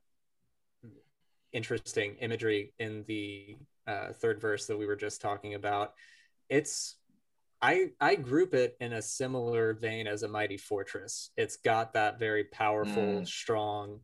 interesting 1.53 2.17
imagery 2.17 2.73
in 2.79 3.05
the 3.07 3.57
uh, 3.87 4.12
third 4.12 4.41
verse 4.41 4.67
that 4.67 4.79
we 4.79 4.87
were 4.87 4.97
just 4.97 5.21
talking 5.21 5.55
about, 5.55 5.93
it's 6.49 6.97
I 7.61 7.91
I 8.01 8.17
group 8.17 8.55
it 8.55 8.77
in 8.81 8.93
a 8.95 9.03
similar 9.03 9.75
vein 9.75 10.07
as 10.07 10.23
a 10.23 10.29
mighty 10.29 10.57
fortress. 10.57 11.31
It's 11.37 11.57
got 11.57 11.95
that 11.95 12.19
very 12.19 12.45
powerful, 12.45 13.23
Mm. 13.23 13.29
strong 13.29 14.01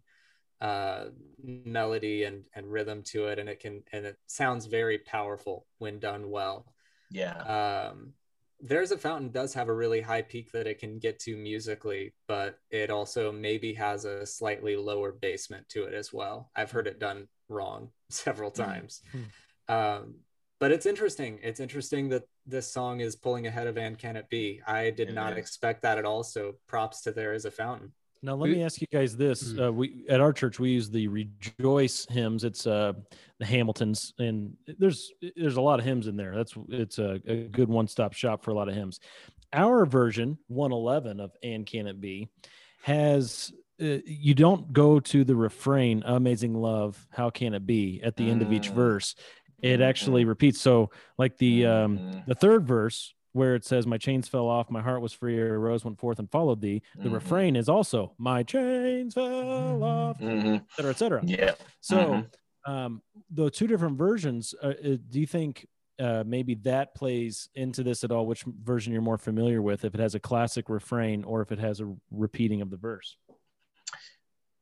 uh 0.60 1.06
melody 1.42 2.24
and 2.24 2.44
and 2.54 2.66
rhythm 2.70 3.02
to 3.02 3.28
it 3.28 3.38
and 3.38 3.48
it 3.48 3.60
can 3.60 3.82
and 3.92 4.04
it 4.04 4.16
sounds 4.26 4.66
very 4.66 4.98
powerful 4.98 5.66
when 5.78 6.00
done 6.00 6.30
well 6.30 6.66
Yeah. 7.10 7.44
um 7.46 8.12
there's 8.60 8.90
a 8.90 8.98
fountain 8.98 9.30
does 9.30 9.54
have 9.54 9.68
a 9.68 9.74
really 9.74 10.00
high 10.00 10.22
peak 10.22 10.50
that 10.52 10.66
it 10.66 10.78
can 10.80 10.98
get 10.98 11.18
to 11.20 11.36
musically 11.36 12.12
but 12.26 12.58
it 12.70 12.90
also 12.90 13.30
maybe 13.30 13.72
has 13.72 14.04
a 14.04 14.26
slightly 14.26 14.76
lower 14.76 15.12
basement 15.12 15.68
to 15.68 15.84
it 15.84 15.94
as 15.94 16.12
well 16.12 16.50
i've 16.56 16.72
heard 16.72 16.88
it 16.88 16.98
done 16.98 17.28
wrong 17.48 17.90
several 18.10 18.50
Hmm. 18.50 18.62
times 18.62 19.02
um 19.68 20.14
but 20.60 20.72
it's 20.72 20.86
interesting 20.86 21.38
it's 21.42 21.60
interesting 21.60 22.08
that 22.08 22.24
this 22.46 22.66
song 22.72 23.00
is 23.00 23.14
pulling 23.16 23.46
ahead 23.46 23.66
of 23.66 23.76
and 23.76 23.98
can 23.98 24.16
it 24.16 24.28
be 24.28 24.60
i 24.66 24.90
did 24.90 25.08
It 25.10 25.14
not 25.14 25.36
expect 25.38 25.82
that 25.82 25.98
at 25.98 26.04
all 26.04 26.22
so 26.24 26.54
props 26.66 27.02
to 27.02 27.12
there 27.12 27.32
is 27.32 27.44
a 27.44 27.50
fountain 27.50 27.92
Now 28.22 28.34
let 28.34 28.50
me 28.50 28.64
ask 28.64 28.80
you 28.80 28.88
guys 28.90 29.16
this: 29.16 29.52
Mm. 29.52 29.66
uh, 29.68 29.72
we 29.72 30.04
at 30.08 30.20
our 30.20 30.32
church 30.32 30.58
we 30.58 30.70
use 30.72 30.90
the 30.90 31.06
Rejoice 31.06 32.04
hymns. 32.10 32.42
It's 32.42 32.66
uh, 32.66 32.92
the 33.38 33.46
Hamiltons, 33.46 34.12
and 34.18 34.56
there's 34.80 35.12
there's 35.36 35.56
a 35.56 35.60
lot 35.60 35.78
of 35.78 35.84
hymns 35.86 36.08
in 36.08 36.16
there. 36.16 36.34
That's 36.34 36.54
it's 36.68 36.98
a, 36.98 37.20
a 37.28 37.36
good 37.58 37.68
one 37.68 37.86
stop 37.86 38.12
shop 38.14 38.42
for 38.42 38.50
a 38.50 38.54
lot 38.54 38.68
of 38.68 38.74
hymns. 38.74 38.98
Our 39.52 39.86
version 39.86 40.36
111 40.48 41.20
of 41.20 41.30
"And 41.44 41.64
Can 41.64 41.86
It 41.86 42.00
Be" 42.00 42.28
has 42.82 43.52
uh, 43.80 43.98
you 44.04 44.34
don't 44.34 44.72
go 44.72 44.98
to 45.00 45.24
the 45.24 45.36
refrain 45.36 46.02
"Amazing 46.04 46.54
Love, 46.54 47.06
How 47.10 47.30
Can 47.30 47.54
It 47.54 47.64
Be" 47.66 48.00
at 48.02 48.16
the 48.16 48.28
end 48.30 48.42
of 48.42 48.52
each 48.52 48.70
Mm. 48.70 48.74
verse. 48.74 49.14
It 49.62 49.80
actually 49.80 50.24
repeats. 50.24 50.60
So 50.60 50.90
like 51.16 51.36
the 51.38 51.66
um, 51.66 51.98
Mhm. 51.98 52.26
the 52.26 52.34
third 52.34 52.66
verse 52.66 53.14
where 53.32 53.54
it 53.54 53.64
says 53.64 53.86
my 53.86 53.98
chains 53.98 54.26
fell 54.26 54.48
off 54.48 54.70
my 54.70 54.80
heart 54.80 55.00
was 55.02 55.12
free 55.12 55.38
I 55.38 55.44
rose 55.50 55.84
went 55.84 55.98
forth 55.98 56.18
and 56.18 56.30
followed 56.30 56.60
thee 56.60 56.82
the 56.96 57.08
Mhm. 57.08 57.12
refrain 57.12 57.56
is 57.56 57.68
also 57.68 58.14
my 58.18 58.42
chains 58.42 59.14
fell 59.14 59.82
off 59.84 60.18
Mhm. 60.18 60.56
et 60.56 60.64
cetera, 60.74 60.90
et 60.90 60.98
cetera. 60.98 61.22
Yeah. 61.24 61.54
so 61.80 62.14
Mhm. 62.14 62.30
um 62.72 63.02
the 63.30 63.50
two 63.50 63.66
different 63.66 63.98
versions 63.98 64.54
uh, 64.62 64.68
uh, 64.68 64.96
do 65.10 65.20
you 65.20 65.26
think 65.26 65.66
uh, 66.00 66.22
maybe 66.26 66.54
that 66.54 66.94
plays 66.94 67.48
into 67.54 67.82
this 67.82 68.04
at 68.04 68.12
all 68.12 68.26
which 68.26 68.44
version 68.44 68.92
you're 68.92 69.02
more 69.02 69.18
familiar 69.18 69.60
with 69.60 69.84
if 69.84 69.94
it 69.94 70.00
has 70.00 70.14
a 70.14 70.20
classic 70.20 70.68
refrain 70.68 71.24
or 71.24 71.40
if 71.42 71.52
it 71.52 71.58
has 71.58 71.80
a 71.80 71.94
repeating 72.10 72.60
of 72.62 72.70
the 72.70 72.76
verse 72.76 73.16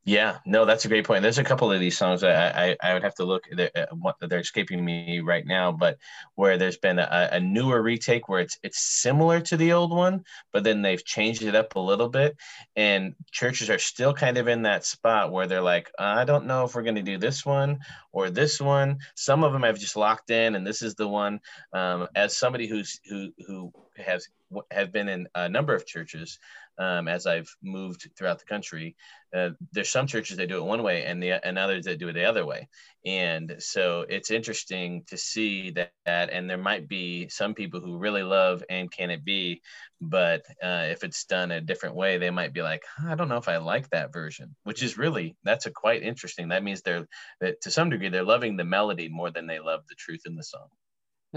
Yeah, 0.07 0.37
no, 0.45 0.63
that's 0.63 0.85
a 0.85 0.87
great 0.87 1.05
point. 1.05 1.21
There's 1.21 1.37
a 1.37 1.43
couple 1.43 1.69
of 1.69 1.81
these 1.81 1.97
songs 1.97 2.23
I, 2.23 2.47
I, 2.69 2.77
I 2.81 2.93
would 2.93 3.03
have 3.03 3.15
to 3.15 3.25
look. 3.25 3.43
They're, 3.51 3.69
uh, 3.75 4.13
they're 4.21 4.39
escaping 4.39 4.83
me 4.85 5.19
right 5.19 5.45
now, 5.45 5.73
but 5.73 5.97
where 6.35 6.57
there's 6.57 6.77
been 6.77 6.97
a, 6.97 7.27
a 7.33 7.41
newer 7.41 7.81
retake 7.81 8.29
where 8.29 8.39
it's 8.39 8.57
it's 8.63 8.79
similar 8.79 9.41
to 9.41 9.57
the 9.57 9.73
old 9.73 9.91
one, 9.91 10.23
but 10.53 10.63
then 10.63 10.81
they've 10.81 11.03
changed 11.03 11.43
it 11.43 11.55
up 11.55 11.75
a 11.75 11.79
little 11.81 12.07
bit, 12.07 12.37
and 12.77 13.15
churches 13.31 13.69
are 13.69 13.79
still 13.79 14.13
kind 14.13 14.37
of 14.37 14.47
in 14.47 14.61
that 14.61 14.85
spot 14.85 15.33
where 15.33 15.45
they're 15.45 15.59
like, 15.59 15.91
I 15.99 16.23
don't 16.23 16.45
know 16.45 16.63
if 16.63 16.73
we're 16.73 16.83
going 16.83 16.95
to 16.95 17.01
do 17.01 17.17
this 17.17 17.45
one 17.45 17.79
or 18.13 18.29
this 18.29 18.61
one. 18.61 18.99
Some 19.15 19.43
of 19.43 19.51
them 19.51 19.63
have 19.63 19.77
just 19.77 19.97
locked 19.97 20.29
in, 20.29 20.55
and 20.55 20.65
this 20.65 20.81
is 20.81 20.95
the 20.95 21.09
one. 21.09 21.41
Um, 21.73 22.07
as 22.15 22.37
somebody 22.37 22.67
who's 22.67 23.01
who 23.09 23.33
who 23.45 23.73
has 23.97 24.27
have 24.71 24.91
been 24.91 25.09
in 25.09 25.27
a 25.35 25.49
number 25.49 25.75
of 25.75 25.85
churches, 25.85 26.39
um, 26.77 27.07
as 27.07 27.25
I've 27.25 27.49
moved 27.61 28.09
throughout 28.17 28.39
the 28.39 28.45
country 28.45 28.95
uh, 29.35 29.49
there's 29.73 29.89
some 29.89 30.07
churches 30.07 30.37
that 30.37 30.47
do 30.47 30.57
it 30.57 30.63
one 30.63 30.83
way 30.83 31.03
and 31.03 31.21
the 31.21 31.45
and 31.45 31.57
others 31.57 31.85
that 31.85 31.99
do 31.99 32.07
it 32.07 32.13
the 32.13 32.23
other 32.23 32.45
way. 32.45 32.67
And 33.05 33.55
so 33.59 34.05
it's 34.07 34.31
interesting 34.31 35.03
to 35.07 35.17
see 35.17 35.71
that, 35.71 35.91
that 36.05 36.29
and 36.29 36.49
there 36.49 36.57
might 36.57 36.87
be 36.87 37.27
some 37.29 37.53
people 37.53 37.79
who 37.79 37.97
really 37.97 38.23
love 38.23 38.63
and 38.69 38.91
can 38.91 39.11
it 39.11 39.23
be 39.23 39.61
but 39.99 40.43
uh, 40.63 40.85
if 40.89 41.03
it's 41.03 41.25
done 41.25 41.51
a 41.51 41.61
different 41.61 41.95
way 41.95 42.17
they 42.17 42.29
might 42.29 42.53
be 42.53 42.61
like 42.61 42.83
i 43.07 43.15
don't 43.15 43.29
know 43.29 43.37
if 43.37 43.47
i 43.47 43.57
like 43.57 43.89
that 43.89 44.13
version 44.13 44.55
which 44.63 44.83
is 44.83 44.97
really 44.97 45.35
that's 45.43 45.65
a 45.65 45.71
quite 45.71 46.03
interesting 46.03 46.49
that 46.49 46.63
means 46.63 46.81
they're 46.81 47.07
that 47.41 47.59
to 47.61 47.71
some 47.71 47.89
degree 47.89 48.09
they're 48.09 48.23
loving 48.23 48.55
the 48.55 48.63
melody 48.63 49.09
more 49.09 49.31
than 49.31 49.47
they 49.47 49.59
love 49.59 49.81
the 49.89 49.95
truth 49.95 50.21
in 50.27 50.35
the 50.35 50.43
song 50.43 50.67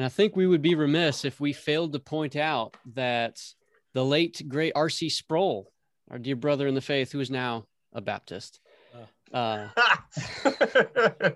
And 0.01 0.07
I 0.07 0.09
think 0.09 0.35
we 0.35 0.47
would 0.47 0.63
be 0.63 0.75
remiss 0.75 1.27
if 1.27 1.41
we 1.41 1.53
failed 1.53 1.93
to 1.93 1.99
point 1.99 2.35
out 2.35 2.75
that 2.95 3.39
the 3.93 4.03
late 4.03 4.43
great 4.49 4.73
R.C. 4.75 5.11
Sproul, 5.11 5.71
our 6.11 6.19
dear 6.19 6.37
brother 6.37 6.67
in 6.67 6.75
the 6.75 6.81
faith, 6.81 7.13
who 7.13 7.21
is 7.21 7.31
now 7.31 7.67
a 7.93 8.01
Baptist, 8.01 8.61
uh, 9.31 9.69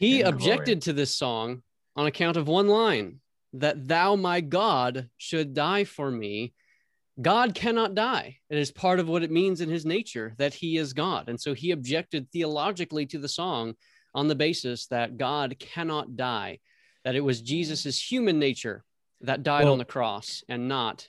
he 0.00 0.22
In 0.22 0.26
objected 0.26 0.82
to 0.82 0.92
this 0.92 1.14
song 1.14 1.62
on 1.94 2.08
account 2.08 2.36
of 2.36 2.48
one 2.48 2.66
line 2.66 3.20
that 3.52 3.86
thou, 3.86 4.16
my 4.16 4.40
God, 4.40 5.08
should 5.16 5.54
die 5.54 5.84
for 5.84 6.10
me. 6.10 6.54
God 7.20 7.54
cannot 7.54 7.94
die. 7.94 8.38
It 8.50 8.58
is 8.58 8.72
part 8.72 8.98
of 8.98 9.08
what 9.08 9.22
it 9.22 9.30
means 9.30 9.60
in 9.60 9.68
his 9.68 9.86
nature 9.86 10.34
that 10.38 10.54
he 10.54 10.76
is 10.76 10.92
God. 10.92 11.28
And 11.28 11.40
so 11.40 11.54
he 11.54 11.70
objected 11.70 12.28
theologically 12.32 13.06
to 13.06 13.18
the 13.20 13.28
song 13.28 13.74
on 14.12 14.26
the 14.26 14.34
basis 14.34 14.88
that 14.88 15.18
God 15.18 15.56
cannot 15.60 16.16
die, 16.16 16.58
that 17.04 17.14
it 17.14 17.20
was 17.20 17.40
Jesus's 17.40 18.00
human 18.00 18.38
nature 18.38 18.84
that 19.20 19.42
died 19.42 19.64
Well- 19.64 19.72
on 19.72 19.78
the 19.78 19.84
cross 19.84 20.42
and 20.48 20.68
not 20.68 21.08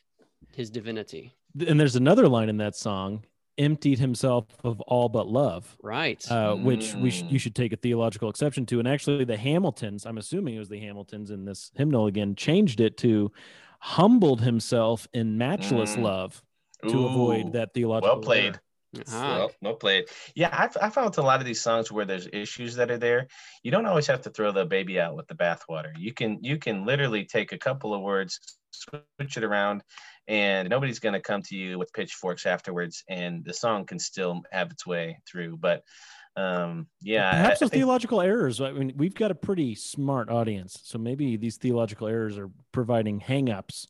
his 0.56 0.70
divinity. 0.70 1.34
and 1.68 1.80
there's 1.80 1.96
another 1.96 2.28
line 2.28 2.50
in 2.50 2.58
that 2.58 2.76
song 2.76 3.24
emptied 3.60 4.00
himself 4.00 4.46
of 4.64 4.82
all 4.82 5.08
but 5.10 5.28
love 5.28 5.78
Right. 5.84 6.20
uh, 6.32 6.56
which 6.56 6.96
we 6.96 7.12
sh- 7.12 7.22
Mm. 7.24 7.32
you 7.32 7.38
should 7.40 7.54
take 7.56 7.72
a 7.72 7.76
theological 7.78 8.28
exception 8.30 8.66
to. 8.68 8.80
And 8.80 8.88
actually, 8.88 9.24
the 9.26 9.38
Hamiltons, 9.38 10.08
I'm 10.08 10.18
assuming 10.18 10.56
it 10.56 10.60
was 10.60 10.70
the 10.70 10.80
Hamiltons 10.80 11.30
in 11.30 11.46
this 11.46 11.72
hymnal 11.76 12.08
again, 12.08 12.36
changed 12.36 12.80
it 12.80 12.98
to 12.98 13.32
humbled 13.80 14.42
himself 14.42 15.08
in 15.14 15.38
matchless 15.38 15.96
Mm. 15.96 16.02
love 16.02 16.44
to 16.88 16.98
Ooh, 16.98 17.06
avoid 17.06 17.54
that 17.54 17.74
theological. 17.76 18.16
well 18.16 18.24
played 18.24 18.44
error. 18.46 18.62
Ah, 19.12 19.38
Well, 19.38 19.52
well 19.62 19.74
played. 19.76 20.06
Yeah, 20.36 20.50
I've, 20.52 20.76
I 20.82 20.90
found 20.90 21.18
a 21.18 21.22
lot 21.22 21.40
of 21.40 21.46
these 21.46 21.62
songs 21.62 21.92
where 21.92 22.06
there's 22.06 22.28
issues 22.32 22.76
that 22.76 22.92
are 22.92 22.98
there. 22.98 23.28
You 23.64 23.72
don't 23.72 23.86
always 23.86 24.08
have 24.08 24.22
to 24.22 24.30
throw 24.30 24.52
the 24.52 24.66
baby 24.66 25.00
out 25.00 25.16
with 25.16 25.28
the 25.28 25.36
bathwater. 25.36 25.92
You 25.98 26.14
can 26.14 26.40
you 26.42 26.58
can 26.58 26.86
literally 26.86 27.26
take 27.26 27.52
a 27.52 27.58
couple 27.58 27.94
of 27.94 28.02
words, 28.02 28.40
switch 28.72 29.38
it 29.38 29.44
around, 29.44 29.84
and 30.28 30.70
nobody's 30.70 31.00
going 31.00 31.14
to 31.14 31.20
come 31.22 31.42
to 31.44 31.56
you 31.56 31.80
with 31.80 31.92
pitchforks 31.94 32.46
afterwards, 32.46 33.04
and 33.10 33.44
the 33.44 33.54
song 33.54 33.86
can 33.86 34.00
still 34.00 34.42
have 34.52 34.72
its 34.72 34.86
way 34.86 35.18
through. 35.30 35.58
But 35.58 35.84
um, 36.36 36.88
yeah, 37.02 37.30
I- 37.30 37.32
Perhaps 37.32 37.46
I 37.46 37.50
those 37.52 37.60
think- 37.70 37.74
theological 37.74 38.22
errors. 38.22 38.62
I 38.62 38.72
mean, 38.72 38.94
we've 38.98 39.14
got 39.16 39.32
a 39.32 39.36
pretty 39.36 39.76
smart 39.76 40.30
audience, 40.30 40.80
so 40.84 40.98
maybe 40.98 41.38
these 41.38 41.58
theological 41.58 42.08
errors 42.08 42.38
are 42.38 42.50
providing 42.72 43.20
hangups 43.22 43.88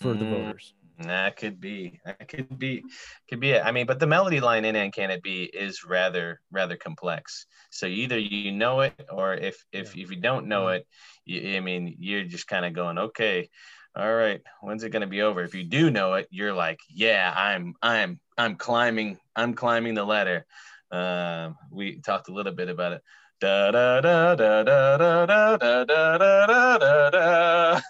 for 0.00 0.12
the 0.14 0.24
Mm. 0.24 0.30
voters. 0.46 0.74
That 0.98 1.36
could 1.36 1.60
be. 1.60 2.00
That 2.06 2.26
could 2.26 2.58
be. 2.58 2.82
Could 3.28 3.40
be 3.40 3.50
it. 3.50 3.62
I 3.62 3.70
mean, 3.70 3.86
but 3.86 3.98
the 4.00 4.06
melody 4.06 4.40
line 4.40 4.64
in 4.64 4.76
"And 4.76 4.92
Can 4.92 5.10
It 5.10 5.22
Be" 5.22 5.44
is 5.44 5.84
rather 5.84 6.40
rather 6.50 6.76
complex. 6.76 7.46
So 7.70 7.86
either 7.86 8.18
you 8.18 8.50
know 8.52 8.80
it, 8.80 8.94
or 9.10 9.34
if 9.34 9.62
if 9.72 9.94
if 9.96 10.10
you 10.10 10.16
don't 10.16 10.46
know 10.46 10.68
it, 10.68 10.86
you, 11.26 11.56
I 11.56 11.60
mean, 11.60 11.96
you're 11.98 12.24
just 12.24 12.46
kind 12.46 12.64
of 12.64 12.72
going, 12.72 12.96
okay, 12.98 13.50
all 13.94 14.14
right, 14.14 14.40
when's 14.62 14.84
it 14.84 14.90
gonna 14.90 15.06
be 15.06 15.20
over? 15.20 15.42
If 15.42 15.54
you 15.54 15.64
do 15.64 15.90
know 15.90 16.14
it, 16.14 16.28
you're 16.30 16.54
like, 16.54 16.80
yeah, 16.88 17.32
I'm 17.36 17.74
I'm 17.82 18.18
I'm 18.38 18.56
climbing 18.56 19.18
I'm 19.34 19.52
climbing 19.52 19.94
the 19.94 20.04
ladder. 20.04 20.46
Um, 20.90 21.56
we 21.70 22.00
talked 22.00 22.28
a 22.28 22.32
little 22.32 22.52
bit 22.54 22.70
about 22.70 22.92
it. 22.92 23.02
Da 23.38 23.70
da 23.70 24.00
da 24.00 24.34
da 24.34 24.62
da 24.62 24.96
da 24.96 25.26
da 25.26 25.56
da 25.56 25.84
da 25.84 26.16
da 26.16 26.78
da 26.78 27.10
da. 27.10 27.80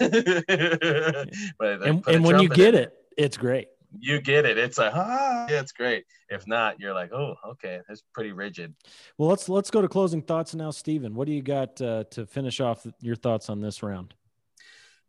But 1.59 1.83
And, 1.87 2.05
and 2.09 2.25
when 2.25 2.41
you 2.41 2.49
get 2.49 2.75
it, 2.75 2.93
it's 3.17 3.37
great. 3.37 3.69
you 3.99 4.21
get 4.21 4.45
it. 4.45 4.59
It's 4.59 4.77
like, 4.77 4.93
ah, 4.95 5.47
yeah, 5.49 5.61
it's 5.61 5.73
great. 5.73 6.05
If 6.29 6.47
not, 6.49 6.81
you're 6.81 6.93
like, 6.95 7.13
oh, 7.13 7.37
okay, 7.51 7.81
that's 7.87 8.03
pretty 8.13 8.33
rigid. 8.33 8.75
Well, 9.19 9.29
let's 9.29 9.49
let's 9.49 9.71
go 9.71 9.81
to 9.81 9.89
closing 9.89 10.21
thoughts 10.23 10.55
now, 10.55 10.71
Stephen. 10.73 11.15
What 11.15 11.27
do 11.27 11.33
you 11.33 11.43
got 11.43 11.81
uh, 11.81 12.05
to 12.11 12.27
finish 12.27 12.61
off 12.61 12.87
your 13.01 13.17
thoughts 13.17 13.49
on 13.49 13.61
this 13.61 13.83
round? 13.85 14.15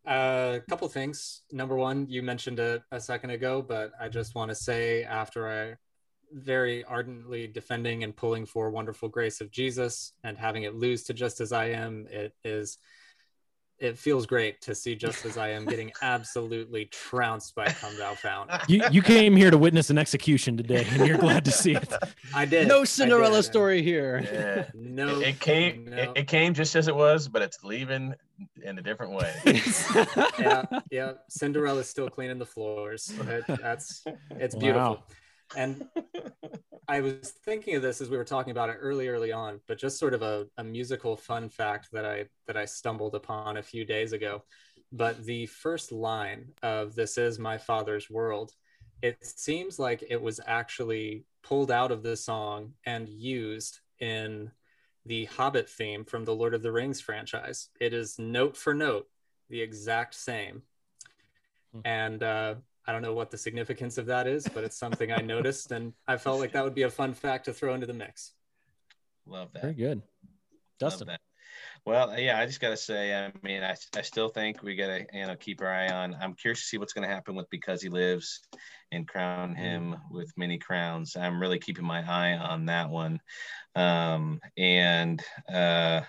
Uh, 0.06 0.54
a 0.56 0.60
couple 0.70 0.88
things. 0.88 1.42
Number 1.52 1.74
one, 1.76 2.06
you 2.08 2.22
mentioned 2.22 2.60
it 2.60 2.82
a 2.92 3.00
second 3.00 3.30
ago, 3.30 3.60
but 3.60 3.90
I 4.00 4.08
just 4.08 4.34
want 4.34 4.50
to 4.50 4.54
say 4.54 5.02
after 5.02 5.48
I 5.48 5.76
very 6.32 6.84
ardently 6.84 7.46
defending 7.46 8.04
and 8.04 8.14
pulling 8.14 8.46
for 8.46 8.70
wonderful 8.70 9.08
grace 9.08 9.40
of 9.40 9.50
Jesus 9.50 10.12
and 10.24 10.36
having 10.38 10.64
it 10.64 10.74
lose 10.74 11.04
to 11.04 11.14
just 11.14 11.40
as 11.40 11.52
I 11.52 11.66
am, 11.66 12.06
it 12.10 12.34
is 12.44 12.78
it 13.80 13.96
feels 13.96 14.26
great 14.26 14.60
to 14.60 14.74
see 14.74 14.96
just 14.96 15.24
as 15.24 15.38
I 15.38 15.50
am 15.50 15.64
getting 15.64 15.92
absolutely 16.02 16.86
trounced 16.86 17.54
by 17.54 17.66
Come 17.66 17.96
Thou 17.96 18.14
Fount. 18.14 18.50
You 18.68 18.82
you 18.90 19.02
came 19.02 19.36
here 19.36 19.52
to 19.52 19.58
witness 19.58 19.88
an 19.90 19.98
execution 19.98 20.56
today, 20.56 20.84
and 20.90 21.06
you're 21.06 21.16
glad 21.18 21.44
to 21.44 21.52
see 21.52 21.74
it. 21.76 21.92
I 22.34 22.44
did. 22.44 22.66
No 22.66 22.84
Cinderella 22.84 23.36
and 23.36 23.44
story 23.44 23.80
here. 23.82 24.20
Yeah. 24.24 24.64
No, 24.74 25.20
It, 25.20 25.28
it 25.28 25.40
came. 25.40 25.84
no. 25.90 25.96
It, 25.96 26.10
it 26.16 26.26
came 26.26 26.54
just 26.54 26.74
as 26.74 26.88
it 26.88 26.96
was, 26.96 27.28
but 27.28 27.40
it's 27.40 27.62
leaving 27.62 28.14
in 28.64 28.78
a 28.78 28.82
different 28.82 29.12
way. 29.12 29.32
yeah, 30.40 30.64
yeah. 30.90 31.12
Cinderella's 31.28 31.88
still 31.88 32.08
cleaning 32.10 32.38
the 32.38 32.46
floors. 32.46 33.12
It- 33.28 33.44
that's 33.62 34.02
it's 34.32 34.56
beautiful. 34.56 34.94
Wow. 34.94 35.02
And 35.56 35.88
I 36.88 37.00
was 37.00 37.30
thinking 37.44 37.76
of 37.76 37.82
this 37.82 38.00
as 38.00 38.10
we 38.10 38.16
were 38.16 38.24
talking 38.24 38.50
about 38.50 38.70
it 38.70 38.78
early, 38.80 39.08
early 39.08 39.32
on, 39.32 39.60
but 39.66 39.78
just 39.78 39.98
sort 39.98 40.14
of 40.14 40.22
a, 40.22 40.46
a 40.56 40.64
musical 40.64 41.16
fun 41.16 41.48
fact 41.48 41.88
that 41.92 42.04
I 42.04 42.26
that 42.46 42.56
I 42.56 42.64
stumbled 42.64 43.14
upon 43.14 43.56
a 43.56 43.62
few 43.62 43.84
days 43.84 44.12
ago. 44.12 44.42
but 44.92 45.24
the 45.24 45.46
first 45.46 45.92
line 45.92 46.52
of 46.62 46.94
"This 46.94 47.18
is 47.18 47.38
my 47.38 47.58
father's 47.58 48.08
world," 48.10 48.52
it 49.02 49.24
seems 49.24 49.78
like 49.78 50.02
it 50.08 50.20
was 50.20 50.40
actually 50.46 51.24
pulled 51.42 51.70
out 51.70 51.92
of 51.92 52.02
the 52.02 52.16
song 52.16 52.74
and 52.84 53.08
used 53.08 53.80
in 54.00 54.50
the 55.06 55.26
Hobbit 55.26 55.68
theme 55.68 56.04
from 56.04 56.24
the 56.24 56.34
Lord 56.34 56.54
of 56.54 56.62
the 56.62 56.72
Rings 56.72 57.00
franchise. 57.00 57.68
It 57.80 57.92
is 57.94 58.18
note 58.18 58.56
for 58.56 58.74
note 58.74 59.08
the 59.50 59.60
exact 59.62 60.14
same. 60.14 60.62
Hmm. 61.72 61.80
And 61.84 62.22
uh, 62.22 62.54
I 62.88 62.92
don't 62.92 63.02
know 63.02 63.12
what 63.12 63.30
the 63.30 63.36
significance 63.36 63.98
of 63.98 64.06
that 64.06 64.26
is, 64.26 64.48
but 64.48 64.64
it's 64.64 64.78
something 64.78 65.12
I 65.12 65.20
noticed, 65.20 65.72
and 65.72 65.92
I 66.06 66.16
felt 66.16 66.40
like 66.40 66.52
that 66.52 66.64
would 66.64 66.74
be 66.74 66.84
a 66.84 66.90
fun 66.90 67.12
fact 67.12 67.44
to 67.44 67.52
throw 67.52 67.74
into 67.74 67.86
the 67.86 67.92
mix. 67.92 68.32
Love 69.26 69.52
that. 69.52 69.60
Very 69.60 69.74
good. 69.74 69.98
Love 69.98 70.04
Dustin. 70.80 71.08
that. 71.08 71.20
Well, 71.84 72.18
yeah, 72.18 72.38
I 72.38 72.46
just 72.46 72.60
got 72.60 72.70
to 72.70 72.76
say, 72.76 73.14
I 73.14 73.32
mean, 73.42 73.62
I, 73.62 73.74
I 73.96 74.02
still 74.02 74.28
think 74.28 74.62
we 74.62 74.76
got 74.76 74.88
to, 74.88 75.06
you 75.12 75.26
know, 75.26 75.36
keep 75.36 75.60
our 75.62 75.72
eye 75.72 75.88
on. 75.88 76.16
I'm 76.20 76.34
curious 76.34 76.60
to 76.60 76.66
see 76.66 76.78
what's 76.78 76.92
going 76.92 77.08
to 77.08 77.14
happen 77.14 77.34
with 77.34 77.48
Because 77.50 77.80
He 77.82 77.88
Lives 77.88 78.40
and 78.92 79.06
crown 79.06 79.54
him 79.54 79.96
with 80.10 80.32
many 80.36 80.58
crowns. 80.58 81.16
I'm 81.16 81.40
really 81.40 81.58
keeping 81.58 81.84
my 81.84 82.00
eye 82.00 82.36
on 82.36 82.66
that 82.66 82.90
one. 82.90 83.20
Um, 83.74 84.40
and, 84.56 85.22
uh, 85.52 86.02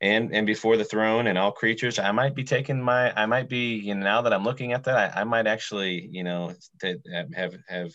and, 0.00 0.34
and 0.34 0.46
before 0.46 0.76
the 0.76 0.84
throne 0.84 1.26
and 1.26 1.38
all 1.38 1.52
creatures, 1.52 1.98
I 1.98 2.12
might 2.12 2.34
be 2.34 2.44
taking 2.44 2.80
my, 2.80 3.12
I 3.12 3.26
might 3.26 3.48
be, 3.48 3.74
you 3.74 3.94
know, 3.94 4.02
now 4.02 4.22
that 4.22 4.32
I'm 4.32 4.44
looking 4.44 4.72
at 4.72 4.84
that, 4.84 5.16
I, 5.16 5.20
I 5.20 5.24
might 5.24 5.46
actually, 5.46 6.08
you 6.10 6.24
know, 6.24 6.54
that 6.80 6.98
have, 7.34 7.54
have, 7.68 7.92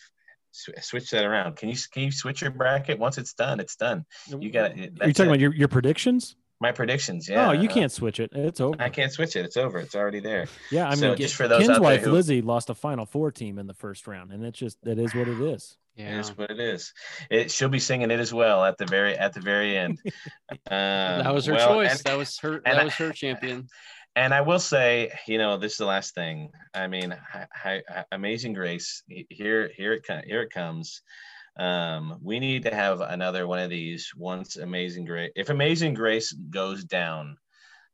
sw- 0.51 0.69
switch 0.81 1.09
that 1.11 1.25
around. 1.25 1.57
Can 1.57 1.69
you, 1.69 1.77
can 1.91 2.03
you 2.03 2.11
switch 2.11 2.41
your 2.41 2.51
bracket? 2.51 2.99
Once 2.99 3.17
it's 3.17 3.33
done, 3.33 3.59
it's 3.59 3.75
done. 3.75 4.05
You 4.27 4.49
got 4.49 4.71
Are 4.71 4.77
you 4.77 4.83
it. 4.83 5.15
talking 5.15 5.27
about 5.27 5.39
your, 5.39 5.53
your 5.53 5.67
predictions? 5.67 6.35
My 6.61 6.71
predictions? 6.71 7.27
Yeah. 7.29 7.49
oh, 7.49 7.51
you 7.51 7.67
can't 7.67 7.91
switch 7.91 8.19
it. 8.19 8.31
It's 8.33 8.61
over. 8.61 8.75
I 8.81 8.89
can't 8.89 9.11
switch 9.11 9.35
it. 9.35 9.45
It's 9.45 9.57
over. 9.57 9.79
It's 9.79 9.95
already 9.95 10.19
there. 10.19 10.47
Yeah, 10.71 10.85
I 10.87 10.91
mean, 10.91 10.99
So 10.99 11.15
just 11.15 11.35
for 11.35 11.47
those 11.47 11.65
Ken's 11.67 11.79
wife 11.79 12.01
who- 12.03 12.11
Lizzie 12.11 12.41
lost 12.41 12.69
a 12.69 12.73
Final 12.75 13.05
Four 13.05 13.31
team 13.31 13.59
in 13.59 13.67
the 13.67 13.73
first 13.73 14.07
round, 14.07 14.31
and 14.31 14.43
it's 14.45 14.57
just 14.57 14.77
it 14.85 14.97
is 14.99 15.13
what 15.13 15.27
it 15.27 15.39
is. 15.39 15.77
Yeah. 15.97 16.19
is 16.19 16.37
what 16.37 16.51
it 16.51 16.59
is. 16.59 16.91
It 17.31 17.49
she'll 17.51 17.69
be 17.69 17.79
singing 17.79 18.11
it 18.11 18.19
as 18.19 18.33
well 18.33 18.65
at 18.65 18.77
the 18.77 18.85
very 18.85 19.15
at 19.17 19.31
the 19.31 19.39
very 19.39 19.77
end. 19.77 20.01
Um, 20.51 20.57
That 20.67 21.33
was 21.33 21.45
her 21.45 21.53
well, 21.53 21.67
choice. 21.69 21.91
And, 21.91 21.99
that 22.01 22.17
was 22.17 22.37
her. 22.39 22.55
and 22.55 22.65
That 22.65 22.79
I- 22.81 22.83
was 22.83 22.93
her 22.95 23.11
champion. 23.13 23.67
and 24.17 24.33
I 24.33 24.41
will 24.41 24.59
say, 24.59 25.11
you 25.25 25.37
know, 25.37 25.55
this 25.57 25.71
is 25.73 25.77
the 25.77 25.85
last 25.85 26.13
thing. 26.13 26.51
I 26.73 26.87
mean, 26.87 27.15
hi, 27.31 27.47
hi, 27.89 28.05
Amazing 28.11 28.53
Grace. 28.53 29.03
Here, 29.29 29.69
here 29.75 29.93
it 29.93 30.03
comes. 30.03 30.23
Here 30.25 30.41
it 30.41 30.49
comes. 30.51 31.01
Um, 31.57 32.19
we 32.21 32.39
need 32.39 32.63
to 32.63 32.75
have 32.75 33.01
another 33.01 33.47
one 33.47 33.59
of 33.59 33.69
these 33.69 34.11
once 34.15 34.57
Amazing 34.57 35.05
Grace. 35.05 35.31
If 35.35 35.49
Amazing 35.49 35.93
Grace 35.93 36.31
goes 36.33 36.83
down, 36.83 37.37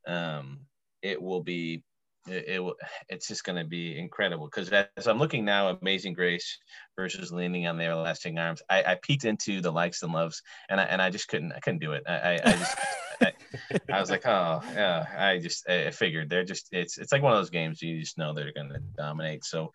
um, 0.08 0.62
it 1.02 1.21
will 1.21 1.41
be. 1.43 1.84
It, 2.28 2.45
it 2.47 2.63
will. 2.63 2.76
It's 3.10 3.28
just 3.28 3.43
going 3.43 3.58
to 3.58 3.65
be 3.67 3.97
incredible 3.97 4.45
because 4.45 4.71
as 4.71 5.08
I'm 5.08 5.19
looking 5.19 5.45
now, 5.45 5.69
Amazing 5.69 6.13
Grace 6.13 6.58
versus 6.95 7.32
Leaning 7.32 7.67
on 7.67 7.78
the 7.78 7.86
Everlasting 7.86 8.38
Arms. 8.38 8.62
I, 8.69 8.84
I 8.84 8.95
peeked 9.02 9.26
into 9.26 9.62
the 9.62 9.71
likes 9.71 10.02
and 10.04 10.13
loves, 10.13 10.41
and 10.69 10.80
I 10.80 10.86
and 10.86 11.02
I 11.02 11.10
just 11.10 11.28
couldn't. 11.28 11.52
I 11.52 11.60
couldn't 11.60 11.80
do 11.80 11.93
it. 11.93 12.04
I, 12.08 12.39
I, 12.43 12.52
just. 12.52 12.78
I, 13.21 13.34
I 13.93 14.00
was 14.00 14.10
like, 14.10 14.26
oh 14.26 14.62
yeah. 14.74 15.06
I 15.17 15.38
just 15.38 15.69
I 15.69 15.91
figured 15.91 16.30
they're 16.30 16.43
just 16.43 16.69
it's 16.71 16.97
it's 16.97 17.12
like 17.12 17.21
one 17.21 17.34
of 17.34 17.38
those 17.38 17.50
games 17.50 17.82
you 17.82 18.00
just 18.00 18.17
know 18.17 18.34
they're 18.34 18.54
gonna 18.54 18.80
dominate. 18.97 19.43
So 19.45 19.71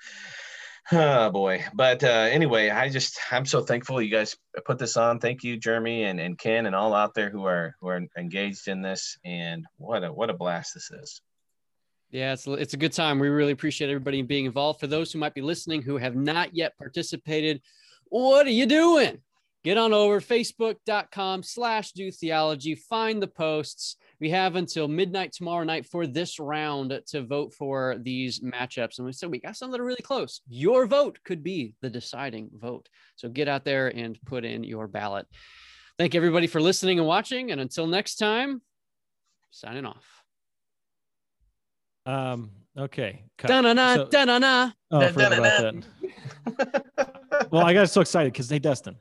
oh 0.92 1.30
boy. 1.30 1.64
But 1.74 2.02
uh 2.04 2.28
anyway, 2.30 2.70
I 2.70 2.88
just 2.88 3.18
I'm 3.30 3.46
so 3.46 3.62
thankful 3.62 4.00
you 4.00 4.10
guys 4.10 4.36
put 4.64 4.78
this 4.78 4.96
on. 4.96 5.18
Thank 5.18 5.44
you, 5.44 5.56
Jeremy 5.56 6.04
and, 6.04 6.20
and 6.20 6.38
Ken 6.38 6.66
and 6.66 6.74
all 6.74 6.94
out 6.94 7.14
there 7.14 7.30
who 7.30 7.44
are 7.44 7.74
who 7.80 7.88
are 7.88 8.00
engaged 8.16 8.68
in 8.68 8.82
this. 8.82 9.18
And 9.24 9.66
what 9.76 10.04
a 10.04 10.12
what 10.12 10.30
a 10.30 10.34
blast 10.34 10.74
this 10.74 10.90
is. 10.90 11.20
Yeah, 12.10 12.32
it's 12.32 12.46
it's 12.46 12.74
a 12.74 12.78
good 12.78 12.92
time. 12.92 13.18
We 13.18 13.28
really 13.28 13.52
appreciate 13.52 13.90
everybody 13.90 14.22
being 14.22 14.44
involved. 14.46 14.80
For 14.80 14.86
those 14.86 15.12
who 15.12 15.18
might 15.18 15.34
be 15.34 15.42
listening 15.42 15.82
who 15.82 15.96
have 15.96 16.14
not 16.14 16.54
yet 16.54 16.76
participated, 16.78 17.60
what 18.06 18.46
are 18.46 18.50
you 18.50 18.66
doing? 18.66 19.18
Get 19.64 19.78
on 19.78 19.92
over 19.92 20.20
facebook.com 20.20 21.42
slash 21.42 21.90
do 21.90 22.12
theology. 22.12 22.76
Find 22.76 23.20
the 23.20 23.26
posts. 23.26 23.96
We 24.20 24.30
have 24.30 24.56
until 24.56 24.88
midnight 24.88 25.32
tomorrow 25.32 25.64
night 25.64 25.86
for 25.86 26.06
this 26.06 26.38
round 26.40 26.98
to 27.08 27.22
vote 27.22 27.52
for 27.52 27.96
these 28.00 28.40
matchups. 28.40 28.98
And 28.98 29.06
we 29.06 29.12
said 29.12 29.30
we 29.30 29.40
got 29.40 29.56
some 29.56 29.70
that 29.72 29.80
are 29.80 29.84
really 29.84 30.02
close. 30.02 30.40
Your 30.48 30.86
vote 30.86 31.18
could 31.24 31.42
be 31.42 31.74
the 31.82 31.90
deciding 31.90 32.50
vote. 32.54 32.88
So 33.16 33.28
get 33.28 33.48
out 33.48 33.64
there 33.64 33.88
and 33.88 34.18
put 34.24 34.44
in 34.44 34.64
your 34.64 34.86
ballot. 34.88 35.26
Thank 35.98 36.14
everybody 36.14 36.46
for 36.46 36.60
listening 36.60 36.98
and 36.98 37.06
watching. 37.06 37.50
And 37.50 37.60
until 37.60 37.86
next 37.86 38.16
time, 38.16 38.62
signing 39.50 39.84
off. 39.86 40.04
Um. 42.06 42.50
Okay. 42.78 43.24
cut. 43.38 43.48
Da-na-na, 43.48 43.94
So- 43.94 44.04
da-na-na. 44.08 44.70
oh, 44.90 45.00
I 45.00 45.12
forgot 45.12 45.32
about 45.32 45.74
that. 46.56 47.48
Well, 47.50 47.64
I 47.66 47.72
got 47.72 47.88
so 47.90 48.00
excited 48.02 48.32
because 48.32 48.48
hey, 48.50 48.58
Dustin, 48.58 48.96